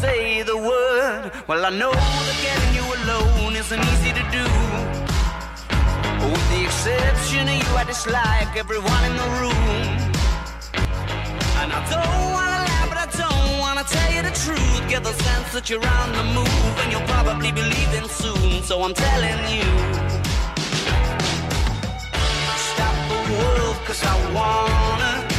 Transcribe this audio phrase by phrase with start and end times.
[0.00, 1.30] Say the word.
[1.46, 4.46] Well, I know that getting you alone isn't easy to do.
[6.24, 9.76] With the exception of you, I dislike everyone in the room.
[11.60, 14.88] And I don't wanna lie, but I don't wanna tell you the truth.
[14.88, 18.62] Get the sense that you're on the move and you'll probably be leaving soon.
[18.62, 19.68] So I'm telling you.
[22.70, 25.29] Stop the world, cause I wanna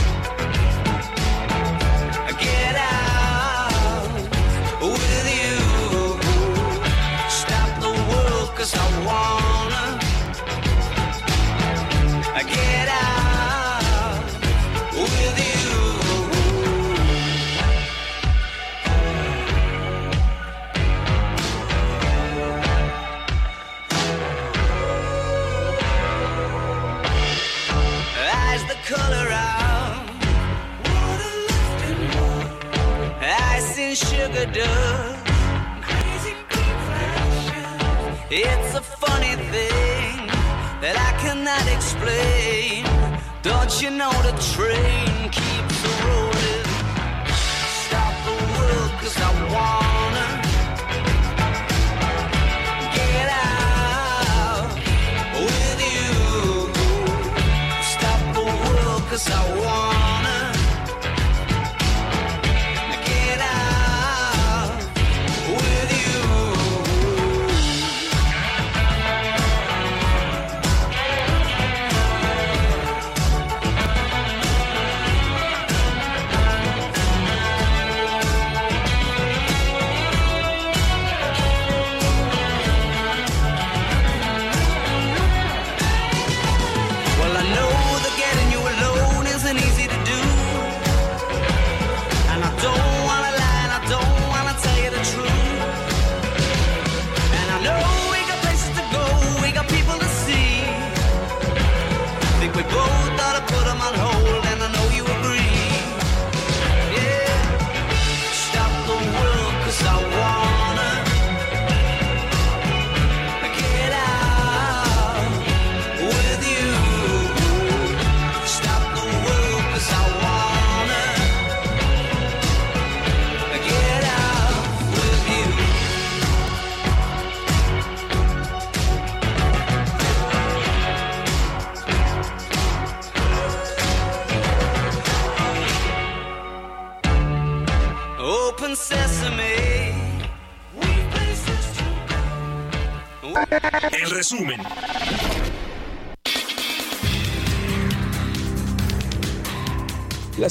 [144.32, 144.81] resumen.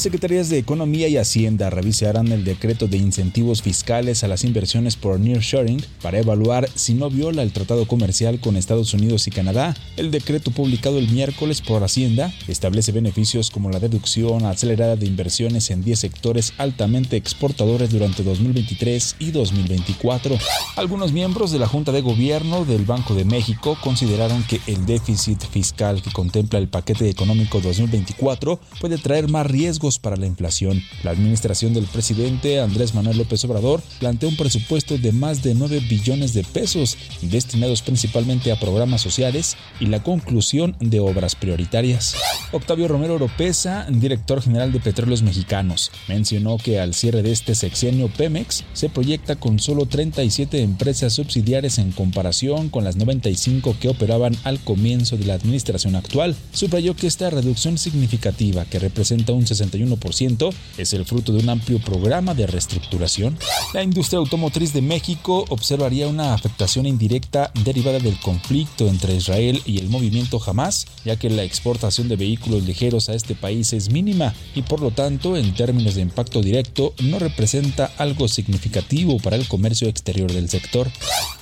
[0.00, 4.96] Las Secretarías de Economía y Hacienda revisarán el decreto de incentivos fiscales a las inversiones
[4.96, 9.76] por nearshoring para evaluar si no viola el tratado comercial con Estados Unidos y Canadá.
[9.98, 15.68] El decreto publicado el miércoles por Hacienda establece beneficios como la deducción acelerada de inversiones
[15.68, 20.38] en 10 sectores altamente exportadores durante 2023 y 2024.
[20.76, 25.42] Algunos miembros de la Junta de Gobierno del Banco de México consideraron que el déficit
[25.42, 30.82] fiscal que contempla el paquete económico 2024 puede traer más riesgos para la inflación.
[31.02, 35.80] La administración del presidente Andrés Manuel López Obrador plantea un presupuesto de más de 9
[35.88, 42.16] billones de pesos destinados principalmente a programas sociales y la conclusión de obras prioritarias.
[42.52, 48.08] Octavio Romero Oropesa, director general de Petróleos Mexicanos, mencionó que al cierre de este sexenio
[48.08, 54.36] Pemex se proyecta con solo 37 empresas subsidiarias en comparación con las 95 que operaban
[54.44, 56.36] al comienzo de la administración actual.
[56.52, 61.48] Subrayó que esta reducción significativa, que representa un 60 61% es el fruto de un
[61.48, 63.38] amplio programa de reestructuración.
[63.74, 69.78] La industria automotriz de México observaría una afectación indirecta derivada del conflicto entre Israel y
[69.78, 74.34] el movimiento Hamas, ya que la exportación de vehículos ligeros a este país es mínima
[74.54, 79.48] y por lo tanto en términos de impacto directo no representa algo significativo para el
[79.48, 80.90] comercio exterior del sector.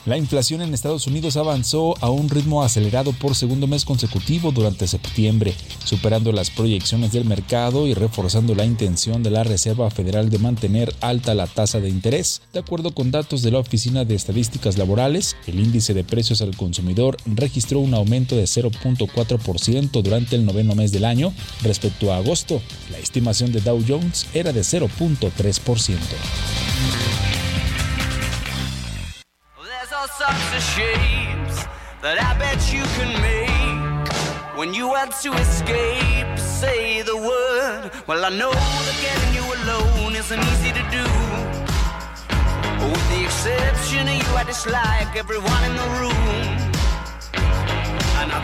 [0.08, 4.88] La inflación en Estados Unidos avanzó a un ritmo acelerado por segundo mes consecutivo durante
[4.88, 5.52] septiembre,
[5.84, 10.94] superando las proyecciones del mercado y reforzando la intención de la Reserva Federal de mantener
[11.02, 12.40] alta la tasa de interés.
[12.54, 16.56] De acuerdo con datos de la Oficina de Estadísticas Laborales, el índice de precios al
[16.56, 22.62] consumidor registró un aumento de 0.4% durante el noveno mes del año respecto a agosto.
[22.90, 25.98] La estimación de Dow Jones era de 0.3%.
[30.16, 31.66] sorts of shapes
[32.02, 34.08] that I bet you can make
[34.56, 36.38] when you had to escape.
[36.38, 37.90] Say the word.
[38.06, 41.06] Well, I know that getting you alone isn't easy to do.
[42.90, 46.48] With the exception of you, I dislike everyone in the room.
[48.20, 48.40] And I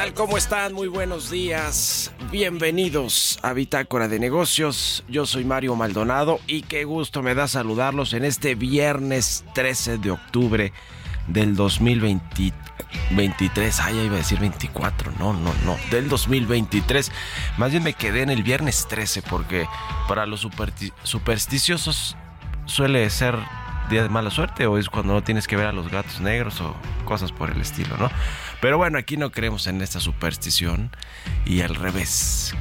[0.00, 0.14] tal?
[0.14, 0.72] ¿Cómo están?
[0.72, 2.10] Muy buenos días.
[2.30, 5.04] Bienvenidos a Bitácora de Negocios.
[5.08, 10.12] Yo soy Mario Maldonado y qué gusto me da saludarlos en este viernes 13 de
[10.12, 10.72] octubre
[11.26, 13.80] del 2023.
[13.80, 15.12] Ay, iba a decir 24.
[15.18, 15.76] No, no, no.
[15.90, 17.12] Del 2023.
[17.58, 19.66] Más bien me quedé en el viernes 13 porque
[20.08, 20.48] para los
[21.02, 22.16] supersticiosos
[22.64, 23.36] suele ser
[23.90, 26.60] día de mala suerte o es cuando no tienes que ver a los gatos negros
[26.62, 26.74] o
[27.04, 28.08] cosas por el estilo, ¿no?
[28.60, 30.90] Pero bueno, aquí no creemos en esta superstición
[31.46, 32.54] y al revés.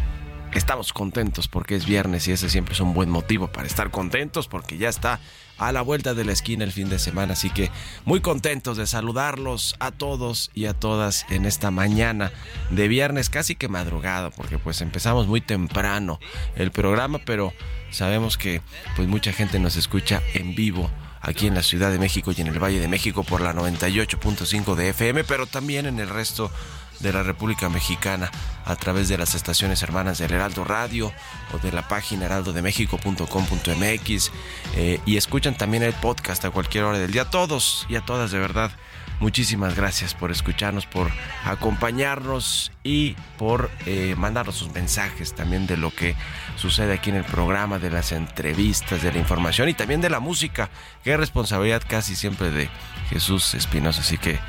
[0.54, 4.48] Estamos contentos porque es viernes y ese siempre es un buen motivo para estar contentos
[4.48, 5.20] porque ya está
[5.60, 7.34] a la vuelta de la esquina el fin de semana.
[7.34, 7.70] Así que
[8.06, 12.32] muy contentos de saludarlos a todos y a todas en esta mañana
[12.72, 16.20] de viernes, casi que madrugada, porque pues empezamos muy temprano
[16.56, 17.54] el programa, pero
[17.92, 18.62] sabemos que
[18.96, 20.90] pues mucha gente nos escucha en vivo
[21.22, 24.76] aquí en la Ciudad de México y en el Valle de México por la 98.5
[24.76, 26.52] de FM, pero también en el resto
[27.00, 28.30] de la República Mexicana
[28.66, 31.14] a través de las estaciones hermanas del Heraldo Radio
[31.54, 34.32] o de la página heraldodemexico.com.mx
[34.76, 37.30] eh, y escuchan también el podcast a cualquier hora del día.
[37.30, 38.72] Todos y a todas, de verdad,
[39.20, 41.12] Muchísimas gracias por escucharnos, por
[41.44, 46.16] acompañarnos y por eh, mandarnos sus mensajes también de lo que
[46.56, 50.22] sucede aquí en el programa, de las entrevistas, de la información y también de la
[50.22, 50.70] música,
[51.04, 52.70] que es responsabilidad casi siempre de
[53.10, 54.00] Jesús Espinosa.
[54.00, 54.40] Así que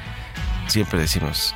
[0.69, 1.53] siempre decimos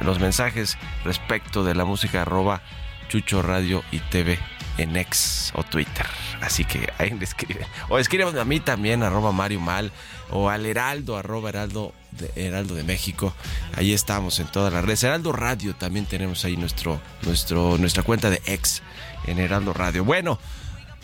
[0.00, 2.62] los, mensajes respecto de la música arroba
[3.08, 4.38] Chucho Radio y TV
[4.78, 6.06] en X o Twitter.
[6.40, 7.66] Así que ahí le escriben.
[7.88, 9.90] O escriben a mí también, arroba Mario Mal,
[10.30, 13.34] o al Heraldo, arroba Heraldo de Heraldo de México.
[13.76, 15.02] Ahí estamos en todas las redes.
[15.02, 18.82] Heraldo Radio también tenemos ahí nuestro, nuestro, nuestra cuenta de ex
[19.26, 20.04] en Heraldo Radio.
[20.04, 20.38] Bueno,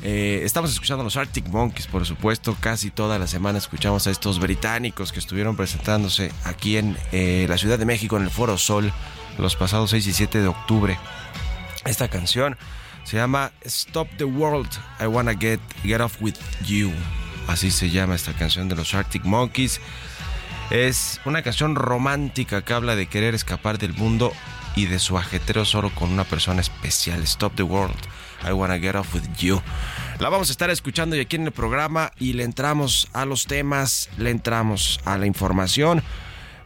[0.02, 2.56] eh, estamos escuchando a los Arctic Monkeys, por supuesto.
[2.60, 7.58] Casi toda la semana escuchamos a estos británicos que estuvieron presentándose aquí en eh, la
[7.58, 8.92] Ciudad de México, en el Foro Sol,
[9.38, 10.98] los pasados 6 y 7 de octubre.
[11.84, 12.56] Esta canción
[13.04, 14.68] se llama Stop the World,
[15.00, 16.92] I Wanna Get, Get Off With You.
[17.48, 19.80] Así se llama esta canción de los Arctic Monkeys.
[20.70, 24.34] Es una canción romántica que habla de querer escapar del mundo
[24.76, 27.22] y de su ajetreo solo con una persona especial.
[27.22, 27.96] Stop the world.
[28.46, 29.62] I wanna get off with you.
[30.20, 33.46] La vamos a estar escuchando y aquí en el programa y le entramos a los
[33.46, 36.02] temas, le entramos a la información.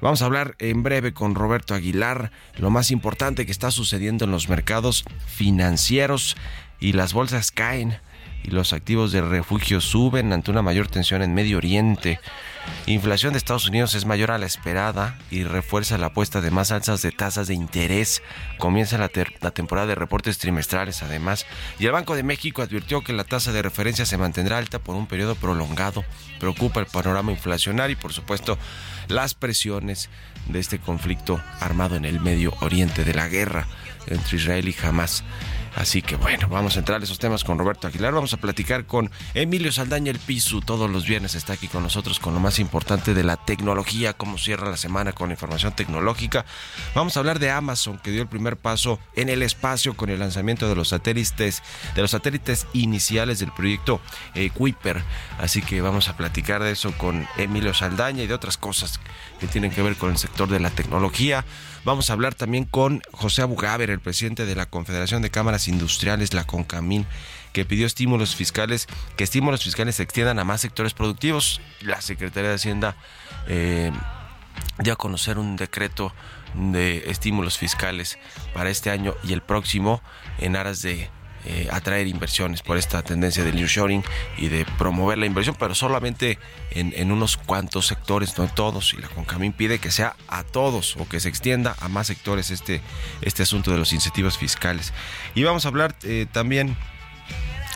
[0.00, 4.32] Vamos a hablar en breve con Roberto Aguilar lo más importante que está sucediendo en
[4.32, 6.36] los mercados financieros
[6.80, 8.00] y las bolsas caen
[8.44, 12.20] y los activos de refugio suben ante una mayor tensión en Medio Oriente.
[12.86, 16.72] Inflación de Estados Unidos es mayor a la esperada y refuerza la apuesta de más
[16.72, 18.22] alzas de tasas de interés.
[18.58, 21.46] Comienza la, temporada de reportes trimestrales además.
[21.78, 24.96] Y el Banco de México advirtió que la tasa de referencia se mantendrá alta por
[24.96, 26.04] un periodo prolongado.
[26.38, 28.58] Preocupa el panorama inflacionario y por supuesto
[29.08, 30.08] las presiones
[30.48, 33.66] de este conflicto armado en el Medio Oriente de la guerra
[34.06, 35.24] entre Israel y Hamas.
[35.74, 38.12] Así que bueno, vamos a entrar a esos temas con Roberto Aguilar.
[38.12, 40.60] Vamos a platicar con Emilio Saldaña el Piso.
[40.60, 44.38] Todos los viernes está aquí con nosotros con lo más importante de la tecnología, cómo
[44.38, 46.44] cierra la semana con información tecnológica.
[46.94, 50.18] Vamos a hablar de Amazon que dio el primer paso en el espacio con el
[50.18, 51.62] lanzamiento de los satélites,
[51.94, 54.00] de los satélites iniciales del proyecto
[54.34, 55.02] eh, Kuiper.
[55.38, 59.00] Así que vamos a platicar de eso con Emilio Saldaña y de otras cosas
[59.40, 61.44] que tienen que ver con el sector de la tecnología.
[61.84, 66.32] Vamos a hablar también con José Abugaber, el presidente de la Confederación de Cámaras Industriales,
[66.32, 67.06] la CONCAMIN,
[67.52, 68.86] que pidió estímulos fiscales,
[69.16, 71.60] que estímulos fiscales se extiendan a más sectores productivos.
[71.80, 72.96] La Secretaría de Hacienda
[73.48, 73.90] eh,
[74.78, 76.14] dio a conocer un decreto
[76.54, 78.16] de estímulos fiscales
[78.54, 80.02] para este año y el próximo
[80.38, 81.10] en aras de
[81.44, 84.04] eh, atraer inversiones por esta tendencia del nearshoring
[84.38, 86.38] y de promover la inversión, pero solamente
[86.70, 88.94] en, unos cuantos sectores, no en todos.
[88.94, 92.50] Y la CONCAMIN pide que sea a todos o que se extienda a más sectores
[92.50, 92.80] este,
[93.22, 94.92] este asunto de los incentivos fiscales.
[95.34, 96.76] Y vamos a hablar eh, también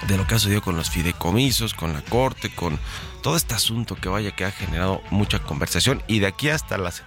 [0.06, 2.78] de lo que ha sucedido con los fideicomisos, con la corte, con
[3.26, 7.02] todo este asunto que vaya que ha generado mucha conversación y de aquí hasta las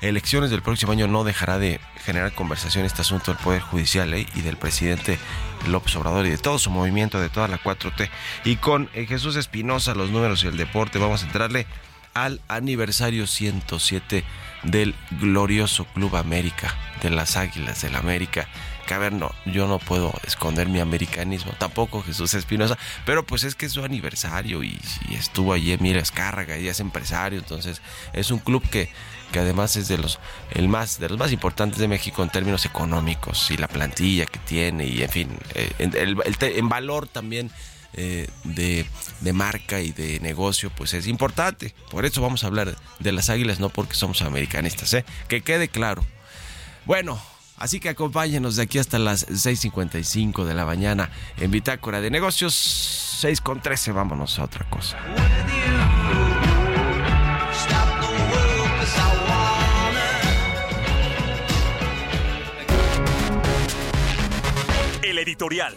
[0.00, 4.24] elecciones del próximo año no dejará de generar conversación este asunto del Poder Judicial ¿eh?
[4.36, 5.18] y del presidente
[5.66, 8.08] López Obrador y de todo su movimiento, de toda la 4T.
[8.44, 11.66] Y con eh, Jesús Espinosa, los números y el deporte, vamos a entrarle
[12.14, 14.22] al aniversario 107
[14.62, 18.46] del glorioso Club América, de las Águilas del América
[18.84, 23.44] que a ver, no, yo no puedo esconder mi americanismo, tampoco Jesús Espinosa, pero pues
[23.44, 24.78] es que es su aniversario y,
[25.12, 27.80] estuvo allí Mira Escárraga y es empresario, entonces
[28.12, 28.90] es un club que,
[29.32, 30.18] que además es de los,
[30.52, 34.38] el más, de los más importantes de México en términos económicos y la plantilla que
[34.40, 37.50] tiene y en fin, eh, en, valor también.
[37.96, 38.84] Eh, de,
[39.20, 41.76] de, marca y de negocio, pues es importante.
[41.92, 45.04] Por eso vamos a hablar de las águilas, no porque somos americanistas, ¿eh?
[45.28, 46.04] Que quede claro.
[46.86, 47.22] Bueno,
[47.56, 52.54] Así que acompáñenos de aquí hasta las 6.55 de la mañana en Bitácora de Negocios.
[53.20, 54.98] 6 con 13, vámonos a otra cosa.
[65.02, 65.74] El editorial.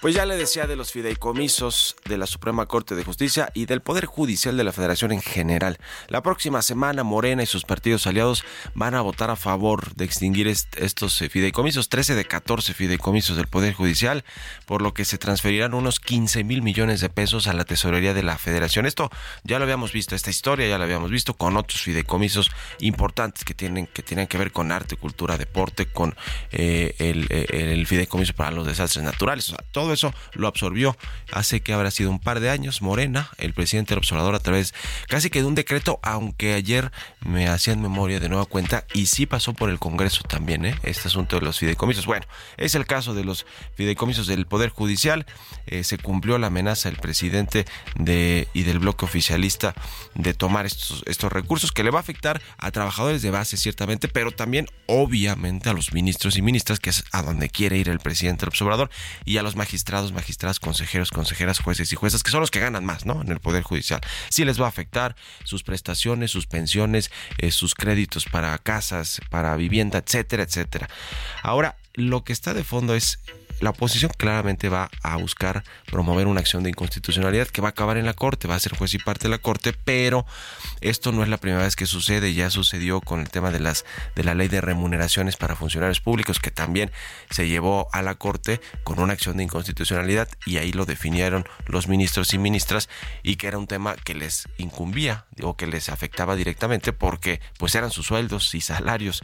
[0.00, 3.82] Pues ya le decía de los fideicomisos de la Suprema Corte de Justicia y del
[3.82, 5.78] Poder Judicial de la Federación en general.
[6.06, 10.46] La próxima semana Morena y sus partidos aliados van a votar a favor de extinguir
[10.46, 14.24] estos eh, fideicomisos, 13 de 14 fideicomisos del Poder Judicial,
[14.66, 18.22] por lo que se transferirán unos 15 mil millones de pesos a la tesorería de
[18.22, 18.86] la Federación.
[18.86, 19.10] Esto
[19.42, 23.54] ya lo habíamos visto, esta historia ya la habíamos visto con otros fideicomisos importantes que
[23.54, 26.14] tienen que, tienen que ver con arte, cultura, deporte, con
[26.52, 29.48] eh, el, eh, el, fideicomiso para los desastres naturales.
[29.48, 30.96] O sea, todo eso lo absorbió
[31.32, 34.74] hace que habrá sido un par de años Morena, el presidente del observador a través
[35.08, 36.90] casi que de un decreto, aunque ayer
[37.20, 40.78] me hacían memoria de nueva cuenta y sí pasó por el Congreso también, ¿eh?
[40.82, 42.06] este asunto de los fideicomisos.
[42.06, 42.26] Bueno,
[42.56, 45.26] es el caso de los fideicomisos del Poder Judicial.
[45.66, 47.64] Eh, se cumplió la amenaza del presidente
[47.96, 49.74] de, y del bloque oficialista
[50.14, 54.08] de tomar estos, estos recursos que le va a afectar a trabajadores de base ciertamente,
[54.08, 58.00] pero también obviamente a los ministros y ministras, que es a donde quiere ir el
[58.00, 58.90] presidente del observador,
[59.24, 62.58] y a los magistrados magistrados, magistradas, consejeros, consejeras, jueces y juezas, que son los que
[62.58, 63.22] ganan más, ¿no?
[63.22, 64.00] En el Poder Judicial.
[64.28, 69.54] Sí les va a afectar sus prestaciones, sus pensiones, eh, sus créditos para casas, para
[69.54, 70.88] vivienda, etcétera, etcétera.
[71.42, 73.20] Ahora, lo que está de fondo es
[73.60, 77.96] la oposición claramente va a buscar promover una acción de inconstitucionalidad que va a acabar
[77.96, 80.26] en la Corte, va a ser juez y parte de la Corte, pero
[80.80, 83.84] esto no es la primera vez que sucede, ya sucedió con el tema de las
[84.14, 86.90] de la ley de remuneraciones para funcionarios públicos que también
[87.30, 91.88] se llevó a la Corte con una acción de inconstitucionalidad y ahí lo definieron los
[91.88, 92.88] ministros y ministras
[93.22, 97.74] y que era un tema que les incumbía o que les afectaba directamente porque pues
[97.74, 99.22] eran sus sueldos y salarios,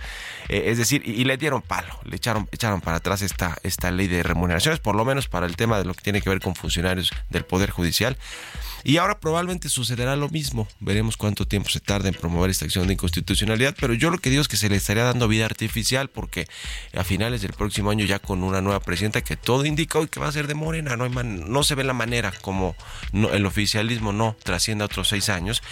[0.48, 4.06] eh, es decir, y, le dieron palo, le echaron echaron para atrás esta esta ley
[4.08, 6.54] de remuneraciones, por lo menos para el tema de lo que tiene que ver con
[6.54, 8.16] funcionarios del Poder Judicial.
[8.84, 10.68] Y ahora probablemente sucederá lo mismo.
[10.78, 14.28] Veremos cuánto tiempo se tarda en promover esta acción de inconstitucionalidad, pero yo lo que
[14.28, 16.46] digo es que se le estaría dando vida artificial porque
[16.94, 20.20] a finales del próximo año ya con una nueva presidenta que todo indica hoy que
[20.20, 22.76] va a ser de Morena, no, hay no se ve la manera como
[23.12, 25.62] el oficialismo no trascienda otros seis años.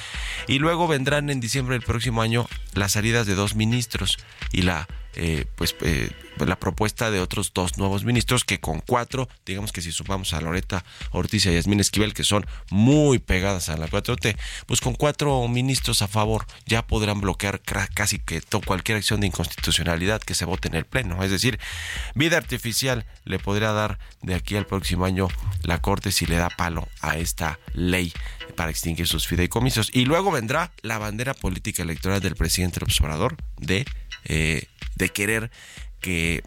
[0.49, 4.19] Y luego vendrán en diciembre del próximo año las salidas de dos ministros
[4.52, 9.28] y la eh, pues eh, la propuesta de otros dos nuevos ministros que con cuatro,
[9.45, 13.69] digamos que si sumamos a Loreta Ortiz y a Yasmín Esquivel, que son muy pegadas
[13.69, 18.99] a la 4T, pues con cuatro ministros a favor ya podrán bloquear casi que cualquier
[18.99, 21.23] acción de inconstitucionalidad que se vote en el Pleno.
[21.23, 21.59] Es decir,
[22.15, 25.29] vida artificial le podría dar de aquí al próximo año
[25.63, 28.13] la Corte si le da palo a esta ley
[28.57, 29.91] para extinguir sus fideicomisos.
[29.93, 33.85] Y luego vendrá la bandera política electoral del presidente Obrador de
[34.25, 35.51] eh, de querer
[36.01, 36.43] que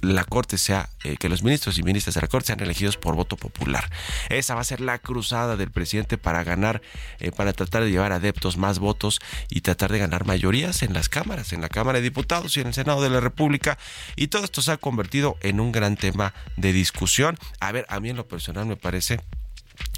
[0.00, 3.14] la Corte sea, eh, que los ministros y ministras de la Corte sean elegidos por
[3.14, 3.90] voto popular.
[4.28, 6.82] Esa va a ser la cruzada del presidente para ganar,
[7.18, 11.08] eh, para tratar de llevar adeptos más votos y tratar de ganar mayorías en las
[11.08, 13.78] cámaras, en la Cámara de Diputados y en el Senado de la República.
[14.16, 17.38] Y todo esto se ha convertido en un gran tema de discusión.
[17.60, 19.20] A ver, a mí en lo personal me parece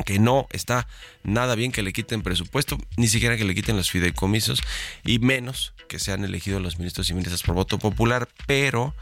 [0.04, 0.86] que no está
[1.24, 4.62] nada bien que le quiten presupuesto, ni siquiera que le quiten los fideicomisos
[5.04, 8.94] y menos que sean elegidos los ministros y ministras por voto popular, pero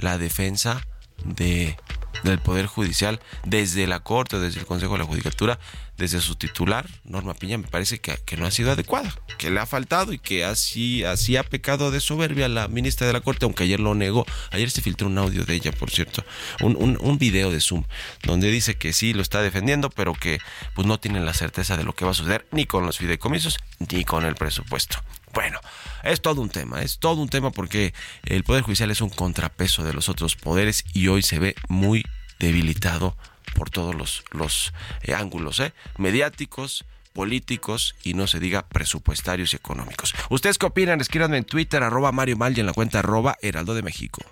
[0.00, 0.86] la defensa
[1.24, 1.76] de
[2.24, 5.58] del Poder Judicial desde la Corte, desde el Consejo de la Judicatura,
[5.96, 9.60] desde su titular, Norma Piña, me parece que, que, no ha sido adecuada, que le
[9.60, 13.44] ha faltado y que así, así ha pecado de soberbia la ministra de la Corte,
[13.44, 14.26] aunque ayer lo negó.
[14.50, 16.24] Ayer se filtró un audio de ella, por cierto,
[16.62, 17.84] un, un, un video de Zoom,
[18.22, 20.38] donde dice que sí lo está defendiendo, pero que
[20.74, 23.58] pues no tienen la certeza de lo que va a suceder ni con los fideicomisos
[23.78, 24.98] ni con el presupuesto.
[25.32, 25.60] Bueno,
[26.02, 27.94] es todo un tema, es todo un tema porque
[28.24, 32.04] el Poder Judicial es un contrapeso de los otros poderes y hoy se ve muy
[32.38, 33.16] debilitado
[33.54, 34.72] por todos los, los
[35.02, 35.72] eh, ángulos, ¿eh?
[35.98, 40.14] mediáticos, políticos y no se diga presupuestarios y económicos.
[40.30, 41.00] ¿Ustedes qué opinan?
[41.00, 44.22] Escríbanme en Twitter, arroba Mario Mal y en la cuenta arroba Heraldo de México.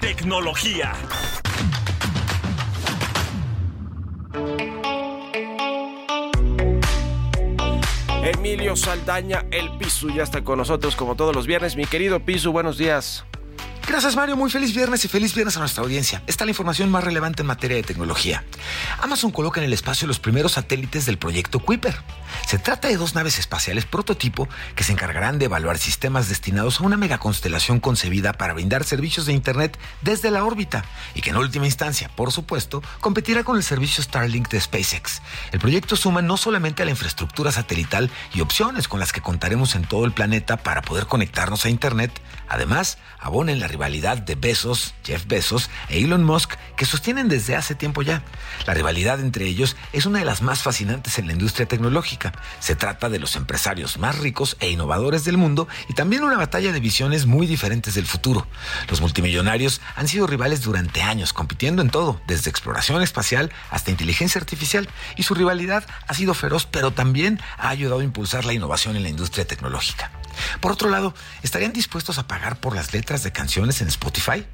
[0.00, 0.94] Tecnología.
[8.22, 11.76] Emilio Saldaña, el Pisu, ya está con nosotros como todos los viernes.
[11.76, 13.24] Mi querido Pisu, buenos días.
[13.88, 16.22] Gracias Mario, muy feliz viernes y feliz viernes a nuestra audiencia.
[16.26, 18.44] Esta es la información más relevante en materia de tecnología.
[19.00, 21.96] Amazon coloca en el espacio los primeros satélites del proyecto Kuiper.
[22.46, 26.84] Se trata de dos naves espaciales prototipo que se encargarán de evaluar sistemas destinados a
[26.84, 31.64] una megaconstelación concebida para brindar servicios de Internet desde la órbita y que en última
[31.64, 35.22] instancia, por supuesto, competirá con el servicio Starlink de SpaceX.
[35.50, 39.74] El proyecto suma no solamente a la infraestructura satelital y opciones con las que contaremos
[39.74, 42.12] en todo el planeta para poder conectarnos a Internet,
[42.50, 47.54] además abona en la rivalidad de Bezos, Jeff Bezos e Elon Musk que sostienen desde
[47.54, 48.24] hace tiempo ya.
[48.66, 52.32] La rivalidad entre ellos es una de las más fascinantes en la industria tecnológica.
[52.58, 56.72] Se trata de los empresarios más ricos e innovadores del mundo y también una batalla
[56.72, 58.48] de visiones muy diferentes del futuro.
[58.90, 64.40] Los multimillonarios han sido rivales durante años, compitiendo en todo, desde exploración espacial hasta inteligencia
[64.40, 68.96] artificial, y su rivalidad ha sido feroz, pero también ha ayudado a impulsar la innovación
[68.96, 70.10] en la industria tecnológica.
[70.60, 74.44] Por otro lado, ¿estarían dispuestos a pagar por las letras de canciones en Spotify?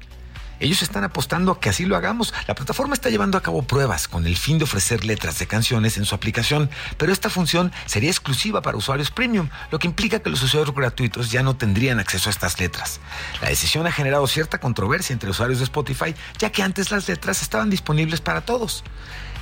[0.59, 2.33] Ellos están apostando a que así lo hagamos.
[2.47, 5.97] La plataforma está llevando a cabo pruebas con el fin de ofrecer letras de canciones
[5.97, 10.29] en su aplicación, pero esta función sería exclusiva para usuarios premium, lo que implica que
[10.29, 12.99] los usuarios gratuitos ya no tendrían acceso a estas letras.
[13.41, 17.41] La decisión ha generado cierta controversia entre usuarios de Spotify, ya que antes las letras
[17.41, 18.83] estaban disponibles para todos.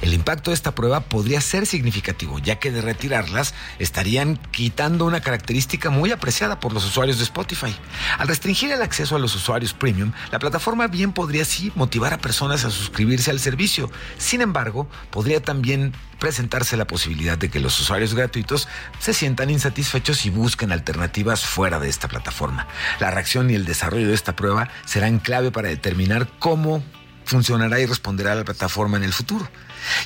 [0.04, 5.22] El impacto de esta prueba podría ser significativo, ya que de retirarlas estarían quitando una
[5.22, 7.74] característica muy apreciada por los usuarios de Spotify.
[8.18, 12.18] Al restringir el acceso a los usuarios premium, la plataforma bien podría sí motivar a
[12.18, 13.90] personas a suscribirse al servicio.
[14.18, 18.68] Sin embargo, podría también presentarse la posibilidad de que los usuarios gratuitos
[19.00, 22.68] se sientan insatisfechos y busquen alternativas fuera de esta plataforma.
[23.00, 26.84] La reacción y el desarrollo de esta prueba serán clave para determinar cómo
[27.24, 29.48] funcionará y responderá la plataforma en el futuro.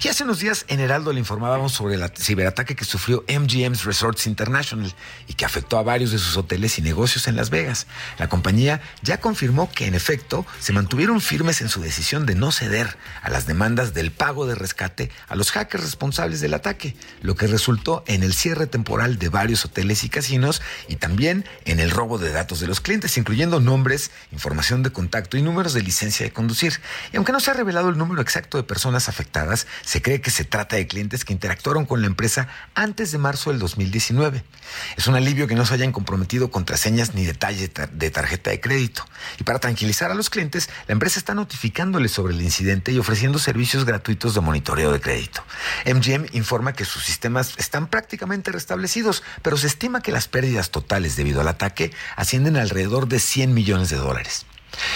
[0.04, 4.28] Y hace unos días en Heraldo le informábamos sobre el ciberataque que sufrió MGM's Resorts
[4.28, 4.94] International
[5.28, 7.88] y que afectó a varios de sus hoteles y negocios en Las Vegas.
[8.18, 12.52] La compañía ya confirmó que en efecto se mantuvieron firmes en su decisión de no
[12.52, 17.36] ceder a las demandas del pago de rescate a los hackers responsables del ataque, lo
[17.36, 21.92] que resultó en el cierre temporal de varios hoteles y casinos y también en el
[21.92, 26.26] robo de datos de los clientes, incluyendo nombres, información de contacto y números de licencia
[26.26, 26.80] de conducir.
[27.14, 30.32] Y aunque no se ha revelado el número exacto de personas afectadas, se cree que
[30.32, 34.44] se trata de clientes que interactuaron con la empresa antes de marzo del 2019.
[34.98, 39.06] Es un alivio que no se hayan comprometido contraseñas ni detalles de tarjeta de crédito.
[39.40, 43.40] Y para tranquilizar a los clientes, la empresa está notificándoles sobre el incidente y ofreciendo
[43.40, 45.44] servicios gratuitos de monitoreo de crédito.
[45.86, 51.16] MGM informa que sus sistemas están prácticamente restablecidos, pero se estima que las pérdidas totales
[51.16, 54.47] debido al ataque ascienden alrededor de 100 millones de dólares.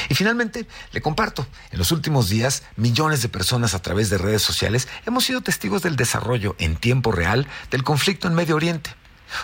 [0.09, 4.41] Y finalmente, le comparto, en los últimos días, millones de personas a través de redes
[4.41, 8.95] sociales hemos sido testigos del desarrollo en tiempo real del conflicto en Medio Oriente.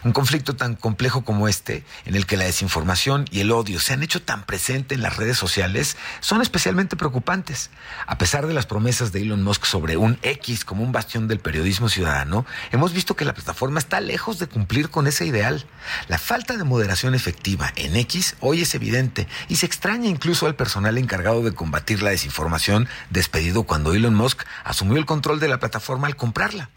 [0.04, 3.93] Un conflicto tan complejo como este, en el que la desinformación y el odio se
[3.93, 7.69] han hecho tan presente en las redes sociales, son especialmente preocupantes.
[8.06, 11.39] A pesar de las promesas de Elon Musk sobre un X como un bastión del
[11.39, 15.65] periodismo ciudadano, hemos visto que la plataforma está lejos de cumplir con ese ideal.
[16.08, 20.56] La falta de moderación efectiva en X hoy es evidente y se extraña incluso al
[20.56, 25.60] personal encargado de combatir la desinformación despedido cuando Elon Musk asumió el control de la
[25.60, 26.69] plataforma al comprarla.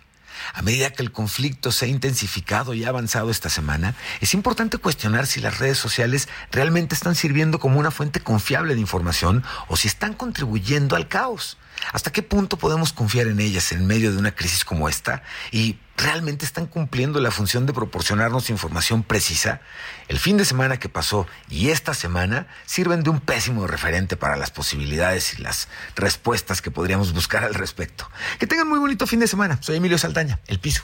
[0.54, 4.78] A medida que el conflicto se ha intensificado y ha avanzado esta semana, es importante
[4.78, 9.76] cuestionar si las redes sociales realmente están sirviendo como una fuente confiable de información o
[9.76, 11.56] si están contribuyendo al caos.
[11.92, 15.22] ¿Hasta qué punto podemos confiar en ellas en medio de una crisis como esta?
[15.50, 19.60] ¿Y realmente están cumpliendo la función de proporcionarnos información precisa?
[20.08, 24.36] El fin de semana que pasó y esta semana sirven de un pésimo referente para
[24.36, 28.08] las posibilidades y las respuestas que podríamos buscar al respecto.
[28.38, 29.58] Que tengan muy bonito fin de semana.
[29.60, 30.82] Soy Emilio Saldaña, El Piso.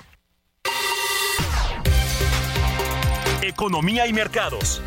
[3.43, 4.83] Economía y mercados.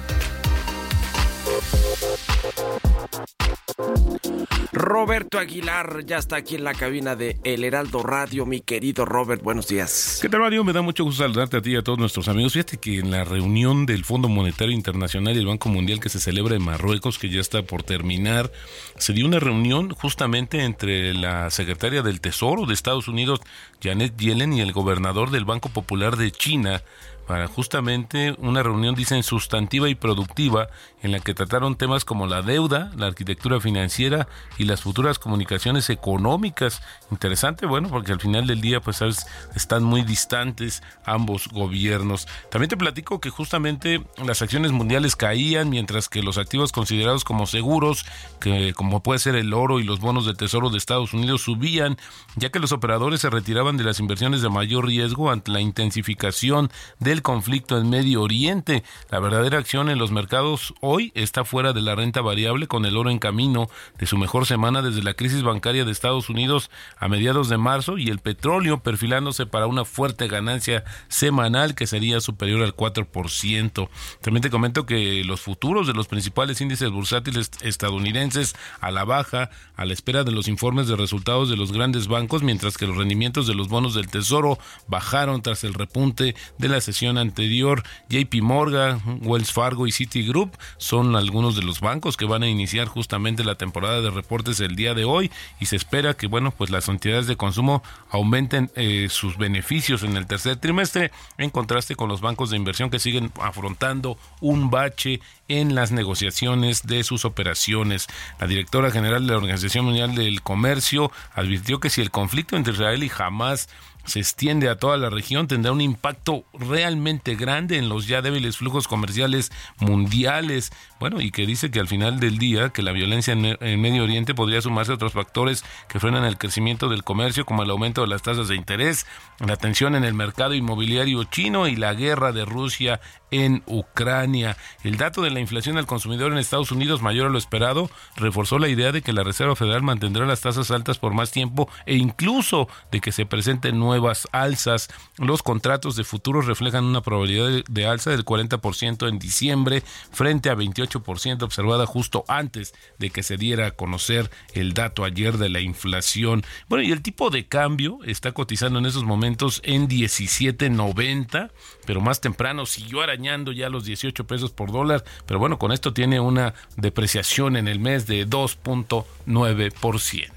[4.71, 8.45] Roberto Aguilar ya está aquí en la cabina de El Heraldo Radio.
[8.45, 10.19] Mi querido Robert, buenos días.
[10.21, 10.63] ¿Qué tal, Mario?
[10.63, 12.53] Me da mucho gusto saludarte a ti y a todos nuestros amigos.
[12.53, 16.19] Fíjate que en la reunión del Fondo Monetario Internacional y el Banco Mundial que se
[16.19, 18.51] celebra en Marruecos, que ya está por terminar,
[18.97, 23.41] se dio una reunión justamente entre la secretaria del Tesoro de Estados Unidos,
[23.81, 26.83] Janet Yellen, y el gobernador del Banco Popular de China,
[27.29, 30.69] para justamente una reunión, dicen, sustantiva y productiva,
[31.03, 35.91] en la que trataron temas como la deuda, la arquitectura financiera y las futuras comunicaciones
[35.91, 36.81] económicas.
[37.11, 39.27] Interesante, bueno, porque al final del día, pues, ¿sabes?
[39.53, 42.27] están muy distantes ambos gobiernos.
[42.49, 47.45] También te platico que justamente las acciones mundiales caían, mientras que los activos considerados como
[47.45, 48.07] seguros,
[48.39, 51.95] que como puede ser el oro y los bonos del Tesoro de Estados Unidos, subían,
[52.37, 56.71] ya que los operadores se retiraban de las inversiones de mayor riesgo ante la intensificación
[56.97, 58.83] del conflicto en Medio Oriente.
[59.09, 62.97] La verdadera acción en los mercados hoy está fuera de la renta variable con el
[62.97, 67.07] oro en camino de su mejor semana desde la crisis bancaria de Estados Unidos a
[67.07, 72.63] mediados de marzo y el petróleo perfilándose para una fuerte ganancia semanal que sería superior
[72.63, 73.89] al 4%.
[74.21, 79.49] También te comento que los futuros de los principales índices bursátiles estadounidenses a la baja
[79.75, 82.97] a la espera de los informes de resultados de los grandes bancos, mientras que los
[82.97, 88.41] rendimientos de los bonos del Tesoro bajaron tras el repunte de la sesión anterior, JP
[88.41, 93.43] Morgan, Wells Fargo y Citigroup son algunos de los bancos que van a iniciar justamente
[93.43, 96.87] la temporada de reportes el día de hoy y se espera que bueno pues las
[96.87, 102.21] entidades de consumo aumenten eh, sus beneficios en el tercer trimestre en contraste con los
[102.21, 108.07] bancos de inversión que siguen afrontando un bache en las negociaciones de sus operaciones.
[108.39, 112.73] La directora general de la Organización Mundial del Comercio advirtió que si el conflicto entre
[112.73, 113.67] Israel y Hamas
[114.09, 118.57] se extiende a toda la región, tendrá un impacto realmente grande en los ya débiles
[118.57, 120.71] flujos comerciales mundiales.
[120.99, 124.35] Bueno, y que dice que al final del día que la violencia en, Medio Oriente
[124.35, 128.07] podría sumarse a otros factores que frenan el crecimiento del comercio, como el aumento de
[128.07, 129.05] las tasas de interés,
[129.39, 132.99] la tensión en el mercado inmobiliario chino y la guerra de Rusia
[133.31, 134.57] en Ucrania.
[134.83, 138.59] El dato de la inflación al consumidor en Estados Unidos mayor a lo esperado reforzó
[138.59, 141.95] la idea de que la Reserva Federal mantendrá las tasas altas por más tiempo e
[141.95, 144.89] incluso de que se presenten nuevas alzas.
[145.17, 150.55] Los contratos de futuros reflejan una probabilidad de alza del 40% en diciembre frente a
[150.55, 155.61] 28% observada justo antes de que se diera a conocer el dato ayer de la
[155.61, 156.43] inflación.
[156.67, 161.51] Bueno, y el tipo de cambio está cotizando en esos momentos en 17.90,
[161.89, 165.91] pero más temprano siguió arañando ya los 18 pesos por dólar, pero bueno, con esto
[165.91, 170.29] tiene una depreciación en el mes de 2.9%.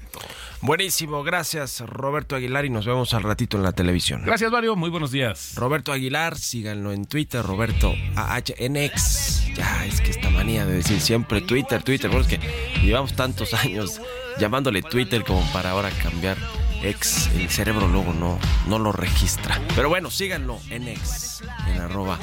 [0.61, 4.23] Buenísimo, gracias Roberto Aguilar y nos vemos al ratito en la televisión.
[4.25, 5.53] Gracias Mario, muy buenos días.
[5.55, 9.53] Roberto Aguilar, síganlo en Twitter, Roberto AHNX.
[9.53, 14.01] Ya, es que esta manía de decir siempre Twitter, Twitter, porque que llevamos tantos años
[14.39, 16.35] llamándole Twitter como para ahora cambiar
[16.83, 18.37] ex, el cerebro luego no,
[18.67, 19.59] no lo registra.
[19.75, 21.32] Pero bueno, síganlo en ex,
[21.67, 22.17] en arroba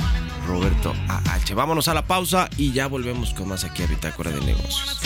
[0.46, 1.54] Roberto AH.
[1.54, 5.00] Vámonos a la pausa y ya volvemos con más aquí a Bitácora de Negocios.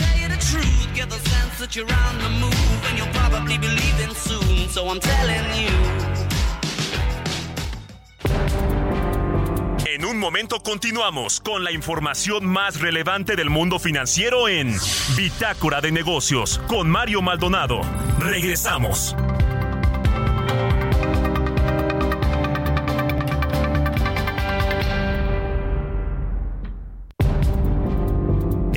[9.87, 14.75] En un momento continuamos con la información más relevante del mundo financiero en
[15.15, 17.81] Bitácora de Negocios con Mario Maldonado.
[18.19, 19.15] Regresamos.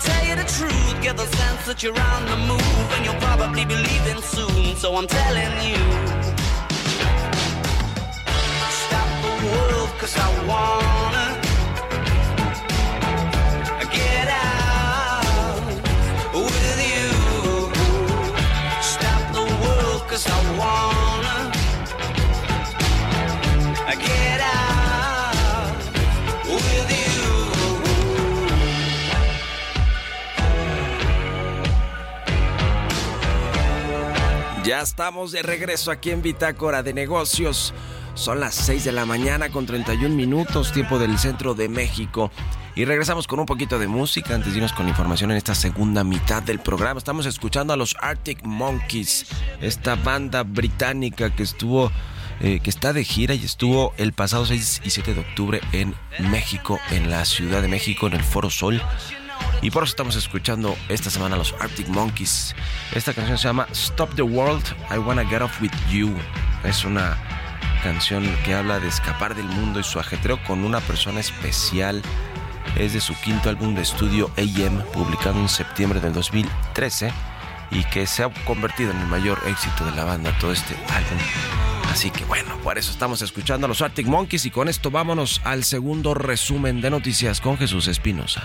[0.00, 1.02] tell you the truth.
[1.02, 4.76] Get the sense that you're on the move and you'll probably be leaving soon.
[4.76, 5.80] So I'm telling you.
[8.84, 11.17] Stop the world, cause I wanna
[34.68, 37.72] Ya estamos de regreso aquí en Bitácora de Negocios.
[38.12, 42.30] Son las 6 de la mañana con 31 minutos, tiempo del centro de México.
[42.74, 46.04] Y regresamos con un poquito de música antes de irnos con información en esta segunda
[46.04, 46.98] mitad del programa.
[46.98, 49.28] Estamos escuchando a los Arctic Monkeys,
[49.62, 51.90] esta banda británica que estuvo,
[52.40, 55.94] eh, que está de gira y estuvo el pasado 6 y 7 de octubre en
[56.30, 58.82] México, en la Ciudad de México, en el Foro Sol.
[59.60, 62.54] Y por eso estamos escuchando esta semana los Arctic Monkeys.
[62.94, 66.14] Esta canción se llama Stop the World, I Wanna Get Off With You.
[66.64, 67.16] Es una
[67.82, 72.02] canción que habla de escapar del mundo y su ajetreo con una persona especial
[72.76, 77.12] es de su quinto álbum de estudio AM, publicado en septiembre del 2013
[77.70, 81.18] y que se ha convertido en el mayor éxito de la banda todo este álbum.
[81.90, 85.40] Así que bueno, por eso estamos escuchando a los Arctic Monkeys y con esto vámonos
[85.44, 88.42] al segundo resumen de noticias con Jesús Espinosa.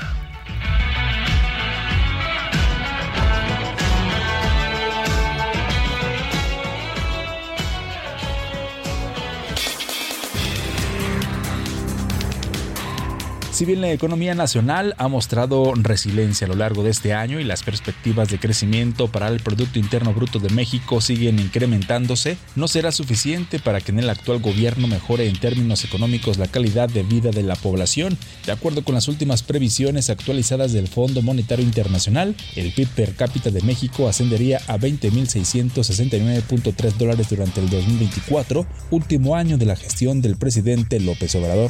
[13.53, 17.43] Si bien la economía nacional ha mostrado resiliencia a lo largo de este año y
[17.43, 22.91] las perspectivas de crecimiento para el Producto Interno Bruto de México siguen incrementándose, no será
[22.91, 27.29] suficiente para que en el actual gobierno mejore en términos económicos la calidad de vida
[27.29, 28.17] de la población.
[28.47, 33.51] De acuerdo con las últimas previsiones actualizadas del Fondo Monetario Internacional, el PIB per cápita
[33.51, 40.37] de México ascendería a 20.669.3 dólares durante el 2024, último año de la gestión del
[40.37, 41.69] presidente López Obrador.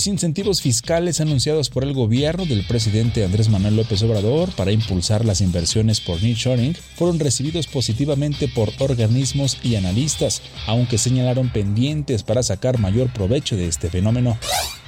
[0.00, 5.26] Los incentivos fiscales anunciados por el gobierno del presidente Andrés Manuel López Obrador para impulsar
[5.26, 12.42] las inversiones por nearshoring fueron recibidos positivamente por organismos y analistas, aunque señalaron pendientes para
[12.42, 14.38] sacar mayor provecho de este fenómeno.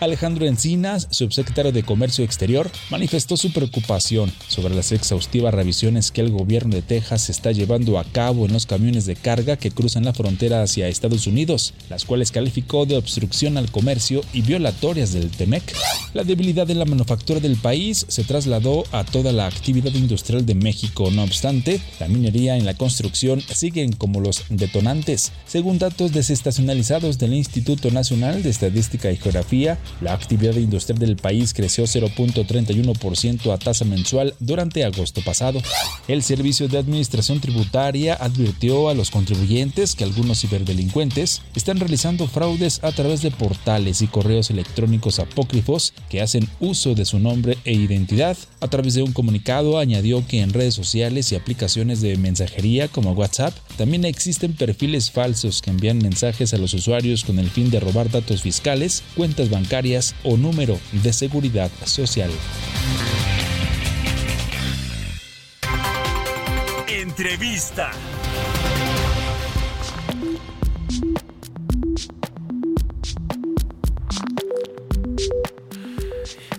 [0.01, 6.31] Alejandro Encinas, subsecretario de Comercio Exterior, manifestó su preocupación sobre las exhaustivas revisiones que el
[6.31, 10.12] gobierno de Texas está llevando a cabo en los camiones de carga que cruzan la
[10.12, 14.42] frontera hacia Estados Unidos, las cuales calificó de obstrucción al comercio y
[15.11, 15.75] del TEMEC.
[16.15, 20.55] La debilidad de la manufactura del país se trasladó a toda la actividad industrial de
[20.55, 21.11] México.
[21.11, 25.33] No obstante, la minería y la construcción siguen como los detonantes.
[25.47, 31.55] Según datos desestacionalizados del Instituto Nacional de Estadística y Geografía, la actividad industrial del país
[31.55, 35.62] creció 0.31% a tasa mensual durante agosto pasado.
[36.09, 42.85] El Servicio de Administración Tributaria advirtió a los contribuyentes que algunos ciberdelincuentes están realizando fraudes
[42.85, 44.82] a través de portales y correos electrónicos
[45.18, 48.37] apócrifos que hacen uso de su nombre e identidad.
[48.61, 53.12] A través de un comunicado añadió que en redes sociales y aplicaciones de mensajería como
[53.12, 57.81] WhatsApp también existen perfiles falsos que envían mensajes a los usuarios con el fin de
[57.81, 62.31] robar datos fiscales, cuentas bancarias o número de seguridad social.
[66.88, 67.90] Entrevista.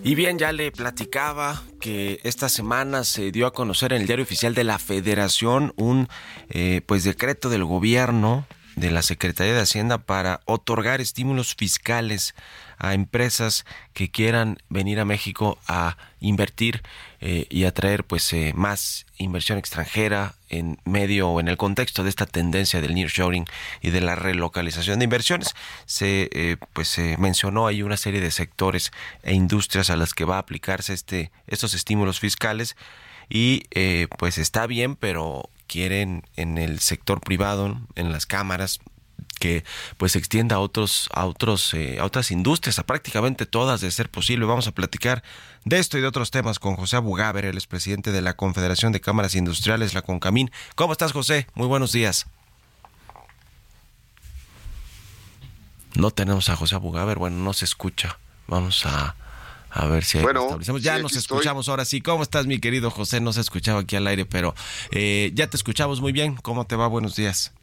[0.06, 4.24] Y bien, ya le platicaba que esta semana se dio a conocer en el diario
[4.24, 6.08] oficial de la Federación un
[6.50, 12.34] eh, pues decreto del gobierno de la Secretaría de Hacienda para otorgar estímulos fiscales
[12.78, 16.82] a empresas que quieran venir a México a invertir
[17.20, 22.10] eh, y atraer pues eh, más inversión extranjera en medio o en el contexto de
[22.10, 23.46] esta tendencia del nearshoring
[23.80, 25.54] y de la relocalización de inversiones
[25.86, 30.24] se eh, pues se mencionó ahí una serie de sectores e industrias a las que
[30.24, 32.76] va a aplicarse este estos estímulos fiscales
[33.30, 33.62] y
[34.18, 38.80] pues está bien pero quieren en el sector privado en las cámaras
[39.44, 39.62] que
[39.98, 43.90] pues se extienda a otros a otros eh, a otras industrias a prácticamente todas de
[43.90, 45.22] ser posible vamos a platicar
[45.66, 49.02] de esto y de otros temas con José Abugaber el presidente de la Confederación de
[49.02, 52.24] Cámaras Industriales la Concamín cómo estás José muy buenos días
[55.94, 59.14] no tenemos a José Abugaber bueno no se escucha vamos a
[59.70, 60.82] a ver si bueno, establecemos.
[60.82, 62.00] Ya sí, nos escuchamos ahora sí.
[62.00, 63.20] ¿Cómo estás, mi querido José?
[63.20, 64.54] No se escuchaba aquí al aire, pero
[64.92, 66.36] eh, ya te escuchamos muy bien.
[66.36, 66.86] ¿Cómo te va?
[66.86, 67.53] Buenos días.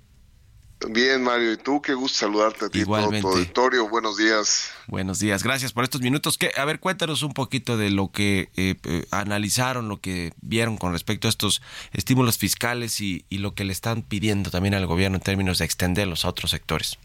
[0.90, 3.22] Bien, Mario, y tú, qué gusto saludarte a ti, Igualmente.
[3.22, 3.88] todo tu auditorio.
[3.88, 4.72] Buenos días.
[4.88, 6.38] Buenos días, gracias por estos minutos.
[6.38, 10.78] Que, a ver, cuéntanos un poquito de lo que eh, eh, analizaron, lo que vieron
[10.78, 11.62] con respecto a estos
[11.94, 15.66] estímulos fiscales y, y lo que le están pidiendo también al gobierno en términos de
[15.66, 16.98] extenderlos a otros sectores.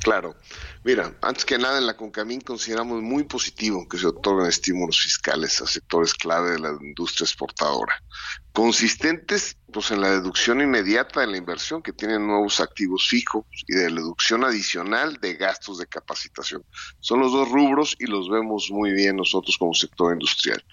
[0.00, 0.36] Claro.
[0.84, 5.60] Mira, antes que nada en la CONCAMIN consideramos muy positivo que se otorguen estímulos fiscales
[5.60, 8.02] a sectores clave de la industria exportadora,
[8.52, 13.74] consistentes pues en la deducción inmediata de la inversión que tienen nuevos activos fijos y
[13.74, 16.64] de la deducción adicional de gastos de capacitación.
[17.00, 20.64] Son los dos rubros y los vemos muy bien nosotros como sector industrial.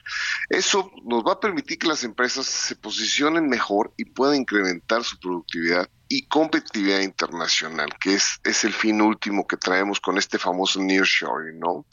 [0.49, 5.19] Eso nos va a permitir que las empresas se posicionen mejor y puedan incrementar su
[5.19, 10.79] productividad y competitividad internacional, que es, es el fin último que traemos con este famoso
[10.79, 11.85] nearshoring, ¿no?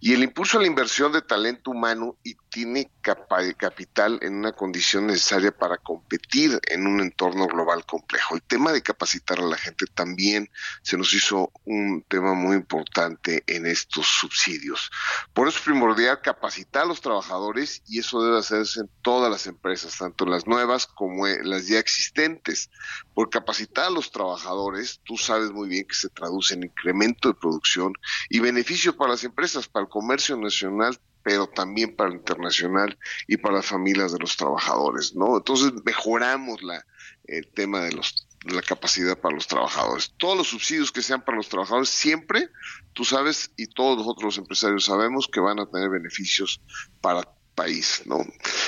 [0.00, 5.08] Y el impulso a la inversión de talento humano y tiene capital en una condición
[5.08, 8.36] necesaria para competir en un entorno global complejo.
[8.36, 10.48] El tema de capacitar a la gente también
[10.80, 14.92] se nos hizo un tema muy importante en estos subsidios.
[15.32, 19.48] Por eso es primordial capacitar a los trabajadores y eso debe hacerse en todas las
[19.48, 22.70] empresas, tanto las nuevas como las ya existentes.
[23.14, 27.34] Por capacitar a los trabajadores, tú sabes muy bien que se traduce en incremento de
[27.34, 27.94] producción
[28.28, 33.38] y beneficio para las empresas, para el comercio nacional pero también para el internacional y
[33.38, 35.38] para las familias de los trabajadores, ¿no?
[35.38, 36.86] Entonces mejoramos la,
[37.24, 40.12] el tema de los la capacidad para los trabajadores.
[40.18, 42.50] Todos los subsidios que sean para los trabajadores siempre,
[42.92, 46.60] tú sabes, y todos nosotros los empresarios sabemos que van a tener beneficios
[47.00, 48.18] para el país, ¿no?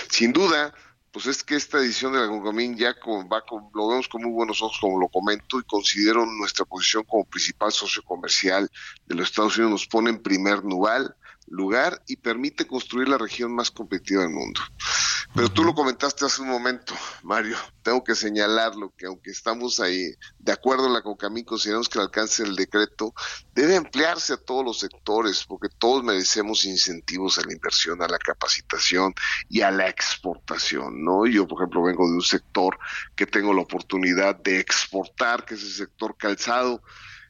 [0.08, 0.72] Sin duda,
[1.12, 2.94] pues es que esta edición de la Concamín ya
[3.30, 7.04] va con, lo vemos con muy buenos ojos, como lo comento, y considero nuestra posición
[7.04, 8.70] como principal socio comercial
[9.06, 13.54] de los Estados Unidos nos pone en primer lugar lugar y permite construir la región
[13.54, 14.60] más competitiva del mundo.
[15.34, 17.58] Pero tú lo comentaste hace un momento, Mario.
[17.82, 22.04] Tengo que señalarlo que aunque estamos ahí de acuerdo en la CONCAMIN, consideramos que el
[22.04, 23.12] alcance del decreto
[23.52, 28.18] debe emplearse a todos los sectores, porque todos merecemos incentivos a la inversión, a la
[28.18, 29.14] capacitación
[29.48, 31.26] y a la exportación, ¿no?
[31.26, 32.78] Yo, por ejemplo, vengo de un sector
[33.14, 36.82] que tengo la oportunidad de exportar, que es el sector calzado